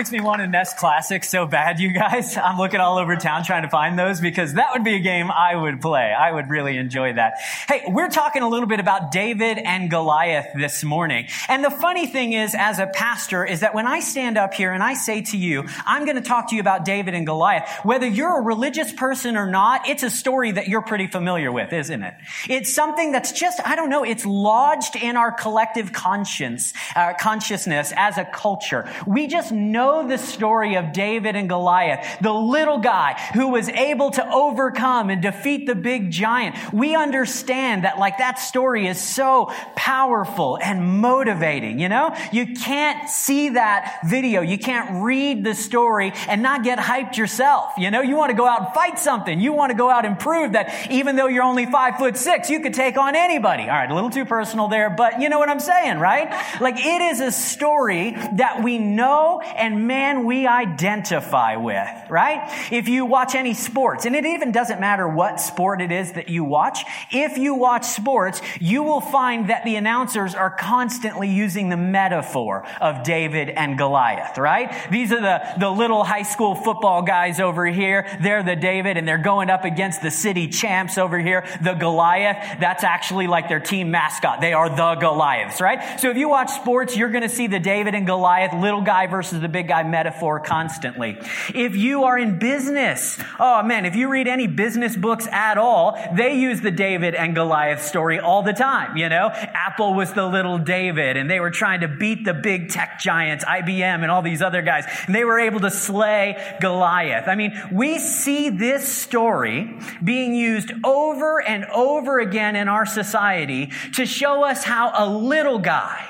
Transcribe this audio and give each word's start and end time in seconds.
Makes 0.00 0.12
me 0.12 0.20
want 0.22 0.40
to 0.40 0.46
NES 0.46 0.72
Classic 0.78 1.22
so 1.22 1.44
bad, 1.44 1.78
you 1.78 1.92
guys. 1.92 2.34
I'm 2.38 2.56
looking 2.56 2.80
all 2.80 2.96
over 2.96 3.16
town 3.16 3.44
trying 3.44 3.64
to 3.64 3.68
find 3.68 3.98
those 3.98 4.18
because 4.18 4.54
that 4.54 4.70
would 4.72 4.82
be 4.82 4.94
a 4.94 5.00
game 5.00 5.30
I 5.30 5.54
would 5.54 5.82
play. 5.82 6.14
I 6.18 6.32
would 6.32 6.48
really 6.48 6.78
enjoy 6.78 7.12
that. 7.12 7.34
Hey, 7.68 7.82
we're 7.86 8.08
talking 8.08 8.40
a 8.40 8.48
little 8.48 8.66
bit 8.66 8.80
about 8.80 9.12
David 9.12 9.58
and 9.58 9.90
Goliath 9.90 10.54
this 10.54 10.82
morning. 10.82 11.26
And 11.48 11.62
the 11.62 11.70
funny 11.70 12.06
thing 12.06 12.32
is, 12.32 12.54
as 12.58 12.78
a 12.78 12.86
pastor, 12.86 13.44
is 13.44 13.60
that 13.60 13.74
when 13.74 13.86
I 13.86 14.00
stand 14.00 14.38
up 14.38 14.54
here 14.54 14.72
and 14.72 14.82
I 14.82 14.94
say 14.94 15.20
to 15.20 15.36
you, 15.36 15.68
I'm 15.84 16.06
going 16.06 16.16
to 16.16 16.22
talk 16.22 16.48
to 16.48 16.54
you 16.54 16.62
about 16.62 16.86
David 16.86 17.12
and 17.12 17.26
Goliath, 17.26 17.68
whether 17.82 18.06
you're 18.06 18.38
a 18.38 18.42
religious 18.42 18.90
person 18.94 19.36
or 19.36 19.50
not, 19.50 19.86
it's 19.86 20.02
a 20.02 20.08
story 20.08 20.52
that 20.52 20.66
you're 20.66 20.80
pretty 20.80 21.08
familiar 21.08 21.52
with, 21.52 21.74
isn't 21.74 22.02
it? 22.02 22.14
It's 22.48 22.72
something 22.72 23.12
that's 23.12 23.32
just, 23.32 23.60
I 23.66 23.76
don't 23.76 23.90
know, 23.90 24.04
it's 24.04 24.24
lodged 24.24 24.96
in 24.96 25.18
our 25.18 25.30
collective 25.30 25.92
conscience, 25.92 26.72
uh, 26.96 27.12
consciousness 27.20 27.92
as 27.94 28.16
a 28.16 28.24
culture. 28.24 28.88
We 29.06 29.26
just 29.26 29.52
know 29.52 29.89
the 30.06 30.18
story 30.18 30.76
of 30.76 30.92
David 30.92 31.36
and 31.36 31.48
Goliath, 31.48 32.18
the 32.20 32.32
little 32.32 32.78
guy 32.78 33.20
who 33.34 33.48
was 33.48 33.68
able 33.68 34.10
to 34.12 34.32
overcome 34.32 35.10
and 35.10 35.20
defeat 35.20 35.66
the 35.66 35.74
big 35.74 36.10
giant. 36.10 36.56
We 36.72 36.94
understand 36.94 37.84
that 37.84 37.98
like 37.98 38.18
that 38.18 38.38
story 38.38 38.86
is 38.86 39.00
so 39.00 39.52
powerful 39.76 40.58
and 40.62 41.00
motivating, 41.00 41.78
you 41.78 41.88
know? 41.88 42.14
You 42.32 42.54
can't 42.54 43.08
see 43.08 43.50
that 43.50 44.00
video. 44.06 44.40
You 44.40 44.58
can't 44.58 45.02
read 45.02 45.44
the 45.44 45.54
story 45.54 46.12
and 46.28 46.42
not 46.42 46.64
get 46.64 46.78
hyped 46.78 47.16
yourself. 47.16 47.72
You 47.78 47.90
know, 47.90 48.00
you 48.00 48.16
want 48.16 48.30
to 48.30 48.36
go 48.36 48.46
out 48.46 48.60
and 48.66 48.74
fight 48.74 48.98
something. 48.98 49.40
You 49.40 49.52
want 49.52 49.70
to 49.70 49.76
go 49.76 49.90
out 49.90 50.04
and 50.04 50.18
prove 50.18 50.52
that 50.52 50.90
even 50.90 51.16
though 51.16 51.26
you're 51.26 51.44
only 51.44 51.66
five 51.66 51.96
foot 51.96 52.16
six, 52.16 52.50
you 52.50 52.60
could 52.60 52.74
take 52.74 52.96
on 52.96 53.14
anybody. 53.14 53.64
All 53.64 53.68
right, 53.68 53.90
a 53.90 53.94
little 53.94 54.10
too 54.10 54.24
personal 54.24 54.68
there, 54.68 54.90
but 54.90 55.20
you 55.20 55.28
know 55.28 55.38
what 55.38 55.48
I'm 55.48 55.60
saying, 55.60 55.98
right? 55.98 56.30
Like 56.60 56.76
it 56.78 57.02
is 57.02 57.20
a 57.20 57.32
story 57.32 58.12
that 58.12 58.62
we 58.62 58.78
know 58.78 59.40
and 59.40 59.79
man, 59.86 60.24
we 60.24 60.46
identify 60.46 61.56
with, 61.56 61.88
right? 62.08 62.50
If 62.70 62.88
you 62.88 63.04
watch 63.04 63.34
any 63.34 63.54
sports, 63.54 64.06
and 64.06 64.14
it 64.14 64.26
even 64.26 64.52
doesn't 64.52 64.80
matter 64.80 65.08
what 65.08 65.40
sport 65.40 65.80
it 65.80 65.92
is 65.92 66.12
that 66.12 66.28
you 66.28 66.44
watch, 66.44 66.84
if 67.10 67.38
you 67.38 67.54
watch 67.54 67.84
sports, 67.84 68.40
you 68.60 68.82
will 68.82 69.00
find 69.00 69.50
that 69.50 69.64
the 69.64 69.76
announcers 69.76 70.34
are 70.34 70.50
constantly 70.50 71.28
using 71.28 71.68
the 71.68 71.76
metaphor 71.76 72.66
of 72.80 73.02
David 73.02 73.48
and 73.50 73.78
Goliath, 73.78 74.38
right? 74.38 74.72
These 74.90 75.12
are 75.12 75.20
the, 75.20 75.42
the 75.58 75.70
little 75.70 76.04
high 76.04 76.22
school 76.22 76.54
football 76.54 77.02
guys 77.02 77.40
over 77.40 77.66
here. 77.66 78.06
They're 78.20 78.42
the 78.42 78.56
David 78.56 78.96
and 78.96 79.06
they're 79.06 79.18
going 79.18 79.50
up 79.50 79.64
against 79.64 80.02
the 80.02 80.10
city 80.10 80.48
champs 80.48 80.98
over 80.98 81.18
here, 81.18 81.46
the 81.62 81.74
Goliath. 81.74 82.60
That's 82.60 82.84
actually 82.84 83.26
like 83.26 83.48
their 83.48 83.60
team 83.60 83.90
mascot. 83.90 84.40
They 84.40 84.52
are 84.52 84.68
the 84.68 84.94
Goliaths, 84.96 85.60
right? 85.60 85.98
So 86.00 86.10
if 86.10 86.16
you 86.16 86.28
watch 86.28 86.50
sports, 86.50 86.96
you're 86.96 87.10
going 87.10 87.22
to 87.22 87.28
see 87.28 87.46
the 87.46 87.60
David 87.60 87.94
and 87.94 88.06
Goliath, 88.06 88.52
little 88.54 88.82
guy 88.82 89.06
versus 89.06 89.40
the 89.40 89.48
big 89.48 89.68
guy 89.70 89.84
metaphor 89.84 90.40
constantly. 90.40 91.16
If 91.54 91.76
you 91.76 92.02
are 92.04 92.18
in 92.18 92.40
business, 92.40 93.20
oh 93.38 93.62
man, 93.62 93.86
if 93.86 93.94
you 93.94 94.08
read 94.08 94.26
any 94.26 94.48
business 94.48 94.96
books 94.96 95.28
at 95.28 95.58
all, 95.58 95.96
they 96.12 96.34
use 96.34 96.60
the 96.60 96.72
David 96.72 97.14
and 97.14 97.36
Goliath 97.36 97.80
story 97.80 98.18
all 98.18 98.42
the 98.42 98.52
time, 98.52 98.96
you 98.96 99.08
know? 99.08 99.30
Apple 99.32 99.94
was 99.94 100.12
the 100.12 100.26
little 100.26 100.58
David 100.58 101.16
and 101.16 101.30
they 101.30 101.38
were 101.38 101.52
trying 101.52 101.82
to 101.82 101.88
beat 101.88 102.24
the 102.24 102.34
big 102.34 102.70
tech 102.70 102.98
giants, 102.98 103.44
IBM 103.44 104.02
and 104.02 104.10
all 104.10 104.22
these 104.22 104.42
other 104.42 104.60
guys, 104.60 104.86
and 105.06 105.14
they 105.14 105.24
were 105.24 105.38
able 105.38 105.60
to 105.60 105.70
slay 105.70 106.36
Goliath. 106.60 107.28
I 107.28 107.36
mean, 107.36 107.52
we 107.70 108.00
see 108.00 108.50
this 108.50 108.88
story 108.88 109.78
being 110.02 110.34
used 110.34 110.72
over 110.82 111.40
and 111.40 111.64
over 111.66 112.18
again 112.18 112.56
in 112.56 112.66
our 112.66 112.86
society 112.86 113.70
to 113.94 114.04
show 114.04 114.42
us 114.42 114.64
how 114.64 114.90
a 114.96 115.06
little 115.08 115.60
guy 115.60 116.09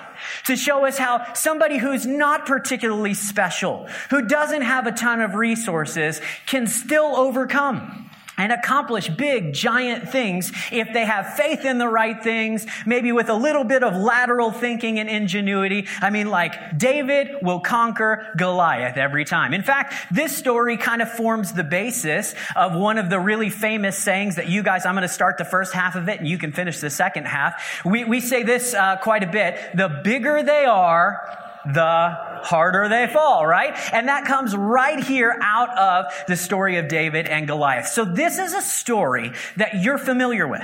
to 0.51 0.57
show 0.57 0.85
us 0.85 0.99
how 0.99 1.33
somebody 1.33 1.79
who's 1.79 2.05
not 2.05 2.45
particularly 2.45 3.15
special, 3.15 3.87
who 4.11 4.27
doesn't 4.27 4.63
have 4.63 4.87
a 4.87 4.93
ton 4.93 5.21
of 5.21 5.37
resources, 5.37 6.21
can 6.47 6.67
still 6.67 7.17
overcome 7.17 8.10
and 8.41 8.53
accomplish 8.53 9.07
big, 9.11 9.53
giant 9.53 10.09
things 10.09 10.51
if 10.73 10.91
they 10.95 11.05
have 11.05 11.35
faith 11.35 11.67
in 11.67 11.77
the 11.77 11.87
right 11.87 12.23
things, 12.23 12.67
maybe 12.87 13.13
with 13.13 13.29
a 13.29 13.35
little 13.35 13.65
bit 13.65 13.85
of 13.85 13.95
lateral 13.95 14.51
thinking 14.51 14.99
and 14.99 15.11
ingenuity. 15.11 15.87
I 16.01 16.09
mean, 16.09 16.31
like, 16.31 16.79
David 16.79 17.43
will 17.43 17.61
conquer 17.61 18.33
Goliath 18.39 18.97
every 18.97 19.27
time. 19.27 19.53
In 19.53 19.63
fact, 19.63 19.93
this 20.11 20.35
story 20.35 20.79
kind 20.79 21.03
of 21.03 21.13
forms 21.13 21.53
the 21.53 21.65
basis 21.65 22.35
of 22.57 22.75
one 22.75 22.97
of 22.97 23.11
the 23.11 23.21
really 23.21 23.51
famous 23.51 23.99
sayings 23.99 24.37
that 24.37 24.49
you 24.49 24.63
guys, 24.63 24.87
I'm 24.87 24.95
going 24.95 25.03
to 25.03 25.09
start 25.09 25.37
the 25.37 25.45
first 25.45 25.75
half 25.75 25.95
of 25.95 26.09
it 26.09 26.19
and 26.19 26.27
you 26.27 26.39
can 26.39 26.53
finish 26.53 26.81
the 26.81 26.89
second 26.89 27.27
half. 27.27 27.85
We, 27.85 28.05
we 28.05 28.21
say 28.21 28.43
this 28.43 28.73
uh, 28.73 28.97
quite 29.03 29.23
a 29.23 29.31
bit. 29.31 29.59
The 29.75 30.01
bigger 30.03 30.43
they 30.43 30.65
are, 30.65 31.50
the 31.65 32.17
harder 32.43 32.89
they 32.89 33.07
fall, 33.07 33.47
right? 33.47 33.77
And 33.93 34.09
that 34.09 34.25
comes 34.25 34.57
right 34.57 35.03
here 35.03 35.39
out 35.43 35.77
of 35.77 36.13
the 36.27 36.37
story 36.37 36.77
of 36.77 36.89
David 36.89 37.27
and 37.27 37.47
Goliath. 37.47 37.89
So 37.89 38.05
this 38.05 38.39
is 38.39 38.55
a 38.55 38.63
story 38.63 39.33
that 39.57 39.83
you're 39.83 39.99
familiar 39.99 40.49
with. 40.49 40.63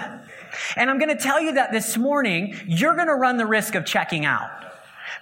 And 0.76 0.88
I'm 0.90 0.98
going 0.98 1.14
to 1.16 1.22
tell 1.22 1.40
you 1.40 1.54
that 1.54 1.72
this 1.72 1.96
morning, 1.96 2.56
you're 2.66 2.94
going 2.94 3.08
to 3.08 3.14
run 3.14 3.36
the 3.36 3.46
risk 3.46 3.74
of 3.74 3.84
checking 3.84 4.24
out. 4.24 4.50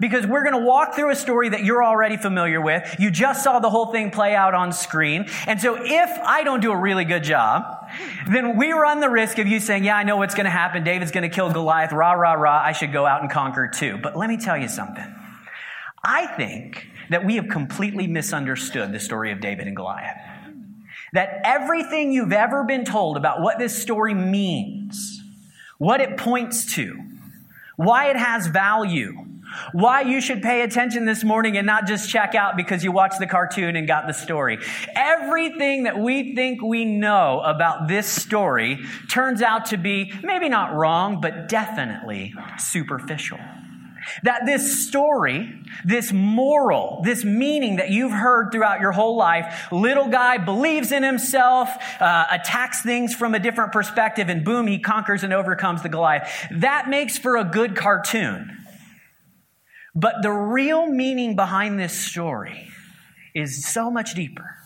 Because 0.01 0.27
we're 0.27 0.43
going 0.43 0.61
to 0.61 0.67
walk 0.67 0.95
through 0.95 1.11
a 1.11 1.15
story 1.15 1.51
that 1.51 1.63
you're 1.63 1.85
already 1.85 2.17
familiar 2.17 2.61
with. 2.61 2.97
You 2.99 3.13
just 3.13 3.45
saw 3.45 3.61
the 3.61 3.71
whole 3.71 3.93
thing 3.93 4.11
play 4.11 4.35
out 4.35 4.53
on 4.53 4.73
screen. 4.73 5.29
And 5.47 5.61
so 5.61 5.77
if 5.79 6.11
I 6.25 6.43
don't 6.43 6.61
do 6.61 6.73
a 6.73 6.77
really 6.77 7.05
good 7.05 7.23
job, 7.23 7.89
then 8.29 8.57
we 8.57 8.73
run 8.73 8.99
the 8.99 9.11
risk 9.11 9.39
of 9.39 9.47
you 9.47 9.61
saying, 9.61 9.85
yeah, 9.85 9.97
I 9.97 10.03
know 10.03 10.17
what's 10.17 10.35
going 10.35 10.47
to 10.47 10.51
happen. 10.51 10.83
David's 10.83 11.13
going 11.13 11.29
to 11.29 11.35
kill 11.35 11.53
Goliath. 11.53 11.93
Rah, 11.93 12.13
rah, 12.13 12.33
rah. 12.33 12.61
I 12.65 12.73
should 12.73 12.93
go 12.93 13.07
out 13.07 13.23
and 13.23 13.31
conquer 13.31 13.69
too. 13.69 13.99
But 14.03 14.17
let 14.17 14.29
me 14.29 14.37
tell 14.37 14.57
you 14.57 14.69
something. 14.69 15.15
I 16.05 16.27
think 16.37 16.87
that 17.11 17.25
we 17.25 17.37
have 17.37 17.49
completely 17.49 18.07
misunderstood 18.07 18.93
the 18.93 19.01
story 19.01 19.33
of 19.33 19.41
David 19.41 19.67
and 19.67 19.75
Goliath. 19.75 20.19
That 21.13 21.41
everything 21.45 22.13
you've 22.13 22.33
ever 22.33 22.65
been 22.65 22.85
told 22.85 23.17
about 23.17 23.41
what 23.41 23.59
this 23.59 23.81
story 23.81 24.15
means, 24.15 25.23
what 25.79 26.01
it 26.01 26.17
points 26.17 26.75
to, 26.75 27.01
why 27.77 28.11
it 28.11 28.17
has 28.17 28.47
value, 28.49 29.25
why 29.73 30.03
you 30.03 30.21
should 30.21 30.43
pay 30.43 30.63
attention 30.63 31.05
this 31.05 31.23
morning 31.23 31.57
and 31.57 31.67
not 31.67 31.87
just 31.87 32.11
check 32.11 32.35
out 32.35 32.57
because 32.57 32.83
you 32.83 32.91
watched 32.91 33.21
the 33.21 33.27
cartoon 33.27 33.77
and 33.77 33.87
got 33.87 34.07
the 34.07 34.13
story. 34.13 34.59
Everything 34.97 35.85
that 35.85 35.99
we 35.99 36.35
think 36.35 36.61
we 36.63 36.85
know 36.85 37.41
about 37.41 37.87
this 37.87 38.07
story 38.07 38.81
turns 39.09 39.43
out 39.43 39.67
to 39.67 39.77
be 39.77 40.13
maybe 40.23 40.49
not 40.49 40.75
wrong, 40.75 41.21
but 41.21 41.49
definitely 41.49 42.35
superficial. 42.59 43.39
That 44.23 44.47
this 44.47 44.87
story, 44.87 45.53
this 45.85 46.13
moral, 46.13 47.01
this 47.05 47.25
meaning 47.25 47.77
that 47.77 47.91
you've 47.91 48.13
heard 48.13 48.51
throughout 48.53 48.81
your 48.81 48.93
whole 48.93 49.17
life, 49.17 49.73
little 49.73 50.09
guy 50.09 50.39
believes 50.39 50.93
in 50.93 51.03
himself, 51.03 51.71
uh, 52.01 52.27
attacks 52.31 52.83
things 52.83 53.15
from 53.15 53.35
a 53.35 53.39
different 53.39 53.73
perspective, 53.73 54.29
and 54.29 54.45
boom, 54.45 54.67
he 54.67 54.79
conquers 54.79 55.23
and 55.23 55.33
overcomes 55.33 55.83
the 55.83 55.89
Goliath. 55.89 56.29
That 56.51 56.89
makes 56.89 57.19
for 57.19 57.37
a 57.37 57.45
good 57.45 57.77
cartoon. 57.77 58.59
But 59.95 60.23
the 60.23 60.33
real 60.33 60.87
meaning 60.87 61.37
behind 61.37 61.79
this 61.79 61.93
story 61.93 62.69
is 63.35 63.67
so 63.67 63.91
much 63.91 64.15
deeper. 64.15 64.57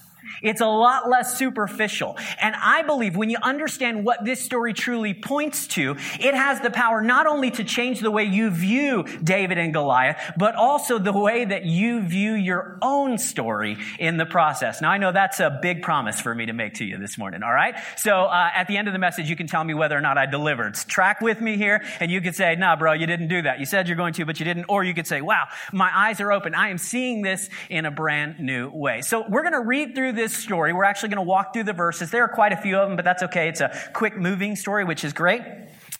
It's 0.43 0.61
a 0.61 0.67
lot 0.67 1.09
less 1.09 1.39
superficial. 1.39 2.17
And 2.41 2.55
I 2.55 2.83
believe 2.83 3.17
when 3.17 3.31
you 3.31 3.39
understand 3.43 4.05
what 4.05 4.25
this 4.25 4.41
story 4.41 4.75
truly 4.75 5.15
points 5.15 5.67
to, 5.69 5.97
it 6.21 6.35
has 6.35 6.61
the 6.61 6.71
power 6.71 7.01
not 7.03 7.27
only 7.27 7.51
to 7.53 7.65
change 7.65 8.01
the 8.01 8.11
way 8.11 8.25
you 8.25 8.51
view 8.51 9.05
David 9.23 9.59
and 9.59 9.73
Goliath, 9.73 10.19
but 10.37 10.55
also 10.55 10.99
the 10.99 11.13
way 11.13 11.45
that 11.45 11.65
you 11.65 12.03
view 12.03 12.35
your 12.35 12.79
own 12.83 13.19
story 13.19 13.77
in 13.99 14.17
the 14.17 14.27
process. 14.27 14.81
Now, 14.81 14.91
I 14.91 14.99
know 14.99 15.13
that's 15.13 15.41
a 15.41 15.59
big 15.63 15.83
promise 15.83 16.21
for 16.21 16.35
me 16.35 16.47
to 16.47 16.53
make 16.53 16.75
to 16.75 16.85
you 16.85 16.99
this 16.99 17.19
morning, 17.19 17.43
all 17.43 17.53
right? 17.53 17.75
So 17.97 18.25
uh, 18.25 18.51
at 18.55 18.69
the 18.69 18.77
end 18.77 18.89
of 18.89 18.93
the 18.93 18.99
message, 18.99 19.29
you 19.29 19.37
can 19.37 19.47
tell 19.47 19.65
me 19.65 19.75
whether 19.75 19.97
or 19.97 20.01
not 20.01 20.19
I 20.19 20.27
delivered. 20.27 20.75
Track 20.75 21.21
with 21.21 21.41
me 21.41 21.57
here, 21.57 21.83
and 22.01 22.11
you 22.11 22.21
could 22.21 22.35
say, 22.35 22.55
nah, 22.57 22.77
bro, 22.77 22.93
you 22.93 23.07
didn't 23.07 23.29
do 23.29 23.43
that. 23.43 23.61
You 23.61 23.67
said 23.67 23.89
you're 23.89 23.97
going 23.97 24.15
to, 24.15 24.27
but 24.27 24.39
you 24.39 24.45
didn't. 24.45 24.67
Or 24.69 24.85
you 24.85 24.95
could 24.95 25.07
say, 25.07 25.21
wow, 25.21 25.49
my 25.73 25.91
eyes 25.95 26.21
are 26.21 26.33
open. 26.33 26.55
I 26.55 26.69
am 26.69 26.79
seeing 26.79 27.23
this 27.23 27.49
in 27.69 27.87
a 27.87 27.91
brand 27.91 28.41
new 28.41 28.71
way. 28.71 29.03
So 29.03 29.25
we're 29.29 29.43
going 29.43 29.53
to 29.53 29.61
read 29.61 29.95
through 29.95 30.13
this 30.19 30.37
story. 30.37 30.73
We're 30.73 30.85
actually 30.85 31.09
going 31.11 31.25
to 31.25 31.29
walk 31.29 31.55
through 31.55 31.65
the 31.65 31.73
verses. 31.73 32.11
There 32.11 32.23
are 32.25 32.29
quite 32.29 32.53
a 32.53 32.57
few 32.57 32.77
of 32.77 32.89
them, 32.89 32.97
but 32.97 33.05
that's 33.05 33.23
okay. 33.23 33.49
It's 33.49 33.61
a 33.61 33.73
quick 33.95 34.17
moving 34.17 34.57
story, 34.57 34.85
which 34.85 35.05
is 35.05 35.13
great. 35.13 35.43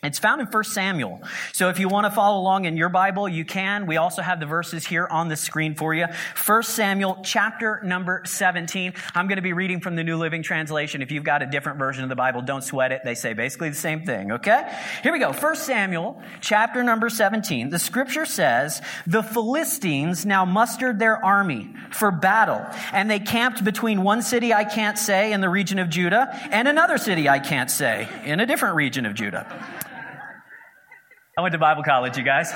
It's 0.01 0.17
found 0.17 0.39
in 0.39 0.47
1 0.47 0.63
Samuel. 0.63 1.21
So 1.51 1.67
if 1.67 1.77
you 1.77 1.89
want 1.89 2.05
to 2.05 2.11
follow 2.11 2.39
along 2.39 2.63
in 2.63 2.77
your 2.77 2.87
Bible, 2.87 3.27
you 3.27 3.43
can. 3.43 3.85
We 3.85 3.97
also 3.97 4.21
have 4.21 4.39
the 4.39 4.45
verses 4.45 4.85
here 4.85 5.05
on 5.05 5.27
the 5.27 5.35
screen 5.35 5.75
for 5.75 5.93
you. 5.93 6.05
1 6.45 6.63
Samuel 6.63 7.19
chapter 7.21 7.81
number 7.83 8.21
17. 8.23 8.93
I'm 9.13 9.27
going 9.27 9.35
to 9.35 9.41
be 9.41 9.51
reading 9.51 9.81
from 9.81 9.97
the 9.97 10.05
New 10.05 10.15
Living 10.15 10.41
Translation. 10.41 11.01
If 11.01 11.11
you've 11.11 11.25
got 11.25 11.41
a 11.41 11.47
different 11.47 11.79
version 11.79 12.03
of 12.03 12.09
the 12.09 12.15
Bible, 12.15 12.41
don't 12.41 12.63
sweat 12.63 12.93
it. 12.93 13.01
They 13.03 13.13
say 13.13 13.33
basically 13.33 13.67
the 13.67 13.75
same 13.75 14.05
thing, 14.05 14.31
okay? 14.31 14.73
Here 15.03 15.11
we 15.11 15.19
go. 15.19 15.33
1 15.33 15.55
Samuel 15.57 16.23
chapter 16.39 16.81
number 16.81 17.09
17. 17.09 17.69
The 17.69 17.77
scripture 17.77 18.25
says, 18.25 18.81
The 19.05 19.21
Philistines 19.21 20.25
now 20.25 20.45
mustered 20.45 20.99
their 20.99 21.21
army 21.25 21.73
for 21.91 22.09
battle, 22.09 22.65
and 22.93 23.11
they 23.11 23.19
camped 23.19 23.65
between 23.65 24.03
one 24.03 24.21
city 24.21 24.53
I 24.53 24.63
can't 24.63 24.97
say 24.97 25.33
in 25.33 25.41
the 25.41 25.49
region 25.49 25.77
of 25.77 25.89
Judah 25.89 26.29
and 26.51 26.69
another 26.69 26.97
city 26.97 27.27
I 27.27 27.39
can't 27.39 27.69
say 27.69 28.07
in 28.23 28.39
a 28.39 28.45
different 28.45 28.75
region 28.75 29.05
of 29.05 29.13
Judah. 29.13 29.45
I 31.39 31.41
went 31.41 31.53
to 31.53 31.57
Bible 31.57 31.83
college, 31.83 32.17
you 32.17 32.23
guys. 32.23 32.51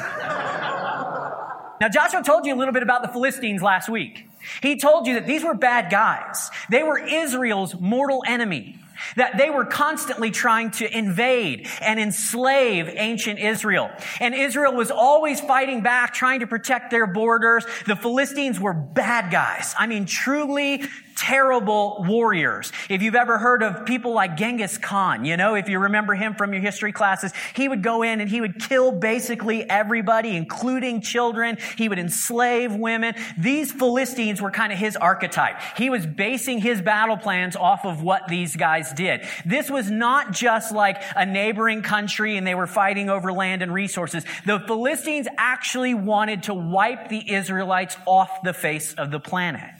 now, 1.79 1.87
Joshua 1.89 2.21
told 2.21 2.45
you 2.45 2.53
a 2.53 2.57
little 2.57 2.73
bit 2.73 2.83
about 2.83 3.01
the 3.01 3.07
Philistines 3.07 3.61
last 3.61 3.87
week. 3.87 4.27
He 4.61 4.75
told 4.75 5.07
you 5.07 5.13
that 5.13 5.25
these 5.25 5.41
were 5.41 5.53
bad 5.53 5.89
guys. 5.89 6.51
They 6.69 6.83
were 6.83 6.97
Israel's 6.97 7.79
mortal 7.79 8.25
enemy. 8.27 8.77
That 9.15 9.37
they 9.37 9.49
were 9.49 9.63
constantly 9.63 10.31
trying 10.31 10.71
to 10.71 10.97
invade 10.97 11.67
and 11.81 11.97
enslave 11.97 12.89
ancient 12.89 13.39
Israel. 13.39 13.89
And 14.19 14.35
Israel 14.35 14.73
was 14.73 14.91
always 14.91 15.39
fighting 15.39 15.81
back, 15.81 16.13
trying 16.13 16.41
to 16.41 16.47
protect 16.47 16.91
their 16.91 17.07
borders. 17.07 17.65
The 17.87 17.95
Philistines 17.95 18.59
were 18.59 18.73
bad 18.73 19.31
guys. 19.31 19.73
I 19.79 19.87
mean, 19.87 20.05
truly 20.05 20.83
terrible 21.15 22.03
warriors. 22.07 22.71
If 22.89 23.01
you've 23.01 23.15
ever 23.15 23.37
heard 23.37 23.63
of 23.63 23.85
people 23.85 24.13
like 24.13 24.37
Genghis 24.37 24.77
Khan, 24.77 25.25
you 25.25 25.37
know, 25.37 25.55
if 25.55 25.69
you 25.69 25.79
remember 25.79 26.15
him 26.15 26.35
from 26.35 26.53
your 26.53 26.61
history 26.61 26.91
classes, 26.91 27.31
he 27.55 27.67
would 27.67 27.83
go 27.83 28.03
in 28.03 28.21
and 28.21 28.29
he 28.29 28.41
would 28.41 28.59
kill 28.59 28.91
basically 28.91 29.69
everybody, 29.69 30.35
including 30.35 31.01
children. 31.01 31.57
He 31.77 31.89
would 31.89 31.99
enslave 31.99 32.73
women. 32.75 33.15
These 33.37 33.71
Philistines 33.71 34.41
were 34.41 34.51
kind 34.51 34.73
of 34.73 34.79
his 34.79 34.95
archetype. 34.95 35.59
He 35.77 35.89
was 35.89 36.05
basing 36.05 36.59
his 36.59 36.81
battle 36.81 37.17
plans 37.17 37.55
off 37.55 37.85
of 37.85 38.01
what 38.01 38.27
these 38.27 38.55
guys 38.55 38.91
did. 38.93 39.25
This 39.45 39.69
was 39.69 39.89
not 39.89 40.31
just 40.31 40.73
like 40.73 41.01
a 41.15 41.25
neighboring 41.25 41.81
country 41.81 42.37
and 42.37 42.45
they 42.45 42.55
were 42.55 42.67
fighting 42.67 43.09
over 43.09 43.31
land 43.31 43.61
and 43.61 43.73
resources. 43.73 44.25
The 44.45 44.59
Philistines 44.59 45.27
actually 45.37 45.93
wanted 45.93 46.43
to 46.43 46.53
wipe 46.53 47.09
the 47.09 47.33
Israelites 47.33 47.95
off 48.05 48.43
the 48.43 48.53
face 48.53 48.93
of 48.93 49.11
the 49.11 49.19
planet. 49.19 49.71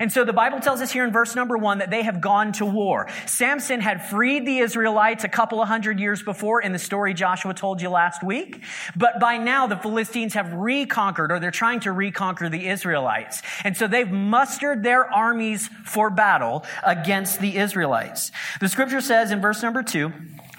And 0.00 0.12
so 0.12 0.24
the 0.24 0.32
Bible 0.32 0.60
tells 0.60 0.80
us 0.80 0.90
here 0.90 1.04
in 1.04 1.12
verse 1.12 1.34
number 1.34 1.56
one 1.56 1.78
that 1.78 1.90
they 1.90 2.02
have 2.02 2.20
gone 2.20 2.52
to 2.52 2.66
war. 2.66 3.08
Samson 3.26 3.80
had 3.80 4.08
freed 4.08 4.46
the 4.46 4.58
Israelites 4.58 5.24
a 5.24 5.28
couple 5.28 5.60
of 5.60 5.68
hundred 5.68 6.00
years 6.00 6.22
before 6.22 6.60
in 6.60 6.72
the 6.72 6.78
story 6.78 7.14
Joshua 7.14 7.54
told 7.54 7.80
you 7.80 7.88
last 7.88 8.22
week. 8.22 8.62
But 8.96 9.20
by 9.20 9.36
now 9.36 9.66
the 9.66 9.76
Philistines 9.76 10.34
have 10.34 10.52
reconquered 10.52 11.32
or 11.32 11.40
they're 11.40 11.50
trying 11.50 11.80
to 11.80 11.92
reconquer 11.92 12.48
the 12.48 12.68
Israelites. 12.68 13.42
And 13.64 13.76
so 13.76 13.86
they've 13.86 14.10
mustered 14.10 14.82
their 14.82 15.12
armies 15.12 15.68
for 15.84 16.10
battle 16.10 16.64
against 16.84 17.40
the 17.40 17.56
Israelites. 17.56 18.32
The 18.60 18.68
scripture 18.68 19.00
says 19.00 19.30
in 19.30 19.40
verse 19.40 19.62
number 19.62 19.82
two, 19.82 20.12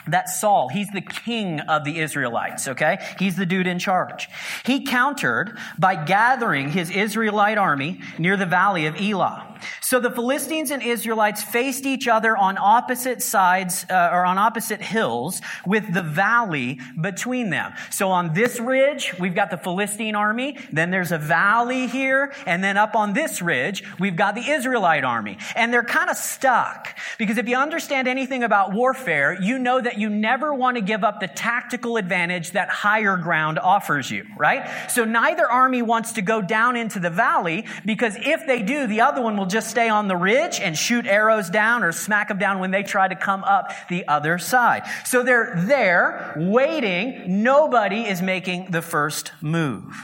that's 0.07 0.39
Saul. 0.39 0.69
He's 0.69 0.89
the 0.91 1.01
king 1.01 1.59
of 1.61 1.83
the 1.83 1.99
Israelites, 1.99 2.67
okay? 2.67 2.99
He's 3.19 3.35
the 3.35 3.45
dude 3.45 3.67
in 3.67 3.79
charge. 3.79 4.29
He 4.65 4.85
countered 4.85 5.57
by 5.77 5.95
gathering 6.05 6.69
his 6.69 6.89
Israelite 6.89 7.57
army 7.57 8.01
near 8.17 8.37
the 8.37 8.45
valley 8.45 8.85
of 8.85 8.99
Elah. 8.99 9.46
So 9.81 9.99
the 9.99 10.11
Philistines 10.11 10.71
and 10.71 10.81
Israelites 10.83 11.43
faced 11.43 11.85
each 11.85 12.07
other 12.07 12.35
on 12.35 12.57
opposite 12.57 13.21
sides 13.21 13.85
uh, 13.89 14.09
or 14.11 14.25
on 14.25 14.37
opposite 14.37 14.81
hills 14.81 15.41
with 15.65 15.93
the 15.93 16.01
valley 16.01 16.79
between 16.99 17.49
them. 17.49 17.73
So 17.89 18.09
on 18.09 18.33
this 18.33 18.59
ridge, 18.59 19.13
we've 19.19 19.35
got 19.35 19.51
the 19.51 19.57
Philistine 19.57 20.15
army. 20.15 20.57
Then 20.71 20.91
there's 20.91 21.11
a 21.11 21.17
valley 21.17 21.87
here. 21.87 22.33
And 22.45 22.63
then 22.63 22.77
up 22.77 22.95
on 22.95 23.13
this 23.13 23.41
ridge, 23.41 23.83
we've 23.99 24.15
got 24.15 24.35
the 24.35 24.49
Israelite 24.49 25.03
army. 25.03 25.37
And 25.55 25.73
they're 25.73 25.83
kind 25.83 26.09
of 26.09 26.17
stuck 26.17 26.97
because 27.17 27.37
if 27.37 27.47
you 27.47 27.57
understand 27.57 28.07
anything 28.07 28.43
about 28.43 28.73
warfare, 28.73 29.37
you 29.41 29.57
know 29.57 29.81
that 29.81 29.97
you 29.97 30.09
never 30.09 30.53
want 30.53 30.77
to 30.77 30.81
give 30.81 31.03
up 31.03 31.19
the 31.19 31.27
tactical 31.27 31.97
advantage 31.97 32.51
that 32.51 32.69
higher 32.69 33.17
ground 33.17 33.59
offers 33.59 34.11
you, 34.11 34.25
right? 34.37 34.89
So 34.89 35.03
neither 35.05 35.49
army 35.49 35.81
wants 35.81 36.13
to 36.13 36.21
go 36.21 36.41
down 36.41 36.75
into 36.75 36.99
the 36.99 37.09
valley 37.09 37.65
because 37.85 38.15
if 38.19 38.45
they 38.45 38.61
do, 38.61 38.87
the 38.87 39.01
other 39.01 39.21
one 39.21 39.37
will 39.37 39.46
just 39.47 39.69
stay 39.69 39.89
on 39.89 40.07
the 40.07 40.15
ridge 40.15 40.59
and 40.59 40.77
shoot 40.77 41.07
arrows 41.07 41.49
down 41.49 41.83
or 41.83 41.91
smack 41.91 42.27
them 42.27 42.37
down 42.37 42.59
when 42.59 42.71
they 42.71 42.83
try 42.83 43.07
to 43.07 43.15
come 43.15 43.43
up 43.43 43.71
the 43.89 44.07
other 44.07 44.37
side. 44.37 44.83
So 45.05 45.23
they're 45.23 45.53
there 45.65 46.33
waiting. 46.37 47.43
Nobody 47.43 48.01
is 48.01 48.21
making 48.21 48.71
the 48.71 48.81
first 48.81 49.31
move. 49.41 49.95